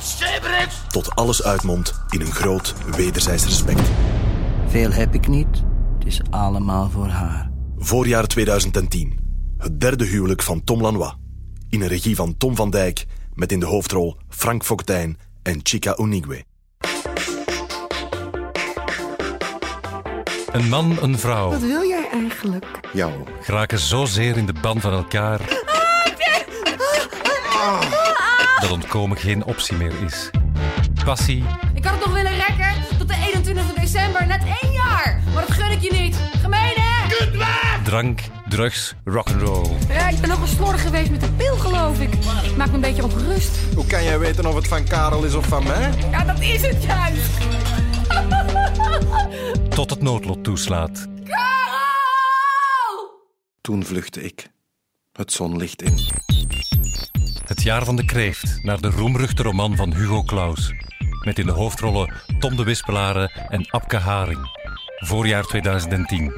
Sebrechts. 0.00 0.76
Tot 0.88 1.14
alles 1.14 1.42
uitmondt 1.42 2.00
in 2.10 2.20
een 2.20 2.32
groot 2.32 2.74
wederzijds 2.96 3.44
respect. 3.44 3.82
Veel 4.66 4.92
heb 4.92 5.14
ik 5.14 5.28
niet. 5.28 5.62
Het 5.98 6.06
is 6.06 6.20
allemaal 6.30 6.90
voor 6.90 7.08
haar. 7.08 7.50
Voorjaar 7.76 8.26
2010. 8.26 9.18
Het 9.58 9.80
derde 9.80 10.04
huwelijk 10.04 10.42
van 10.42 10.64
Tom 10.64 10.80
Lanois. 10.80 11.14
In 11.68 11.80
een 11.80 11.88
regie 11.88 12.16
van 12.16 12.36
Tom 12.36 12.56
van 12.56 12.70
Dijk, 12.70 13.06
met 13.34 13.52
in 13.52 13.60
de 13.60 13.66
hoofdrol 13.66 14.16
Frank 14.28 14.64
Foktijn 14.64 15.18
en 15.42 15.60
Chica 15.62 15.96
Unigwe. 16.00 16.44
Een 20.52 20.68
man, 20.68 20.96
een 21.00 21.18
vrouw. 21.18 21.50
Wat 21.50 21.60
wil 21.60 21.88
jij 21.88 21.97
eigenlijk? 22.12 22.64
Jou. 22.92 23.12
Geraken 23.40 23.78
zozeer 23.78 24.36
in 24.36 24.46
de 24.46 24.54
band 24.60 24.80
van 24.80 24.92
elkaar 24.92 25.40
dat 28.60 28.70
ontkomen 28.70 29.16
geen 29.16 29.44
optie 29.44 29.76
meer 29.76 29.92
is. 30.04 30.30
Passie, 31.04 31.44
Ik 31.74 31.84
had 31.84 31.94
het 31.94 32.04
nog 32.04 32.14
willen 32.14 32.32
rekken 32.36 32.98
tot 32.98 33.08
de 33.08 33.14
21 33.14 33.74
december, 33.74 34.26
net 34.26 34.42
één 34.62 34.72
jaar. 34.72 35.22
Maar 35.34 35.46
dat 35.46 35.56
gun 35.56 35.70
ik 35.70 35.80
je 35.80 35.92
niet. 35.92 36.16
Gemeen, 36.40 36.74
hè? 36.74 36.86
drank, 37.84 38.20
drugs, 38.48 38.94
rock'n'roll. 39.04 39.68
Ja, 39.88 40.08
ik 40.08 40.20
ben 40.20 40.28
nog 40.28 40.38
wel 40.38 40.46
slordig 40.46 40.82
geweest 40.82 41.10
met 41.10 41.20
de 41.20 41.30
pil, 41.36 41.56
geloof 41.56 42.00
ik. 42.00 42.14
Ik 42.44 42.56
maak 42.56 42.68
me 42.68 42.74
een 42.74 42.80
beetje 42.80 43.04
ongerust. 43.04 43.58
Hoe 43.74 43.86
kan 43.86 44.04
jij 44.04 44.18
weten 44.18 44.46
of 44.46 44.54
het 44.54 44.68
van 44.68 44.84
Karel 44.84 45.24
is 45.24 45.34
of 45.34 45.46
van 45.46 45.64
mij? 45.64 45.90
Ja, 46.10 46.24
dat 46.24 46.40
is 46.40 46.62
het 46.62 46.84
juist. 46.84 47.30
Tot 49.74 49.90
het 49.90 50.02
noodlot 50.02 50.44
toeslaat. 50.44 51.06
Toen 53.68 53.84
vluchtte 53.84 54.22
ik. 54.22 54.50
Het 55.12 55.32
zonlicht 55.32 55.82
in. 55.82 55.98
Het 57.44 57.62
jaar 57.62 57.84
van 57.84 57.96
de 57.96 58.04
kreeft 58.04 58.62
naar 58.62 58.80
de 58.80 58.90
roemruchte 58.90 59.42
roman 59.42 59.76
van 59.76 59.94
Hugo 59.94 60.22
Claus. 60.22 60.72
Met 61.24 61.38
in 61.38 61.46
de 61.46 61.52
hoofdrollen 61.52 62.14
Tom 62.38 62.56
de 62.56 62.64
Wispelare 62.64 63.46
en 63.48 63.70
Abke 63.70 63.96
Haring. 63.96 64.40
Voorjaar 64.98 65.42
2010. 65.42 66.32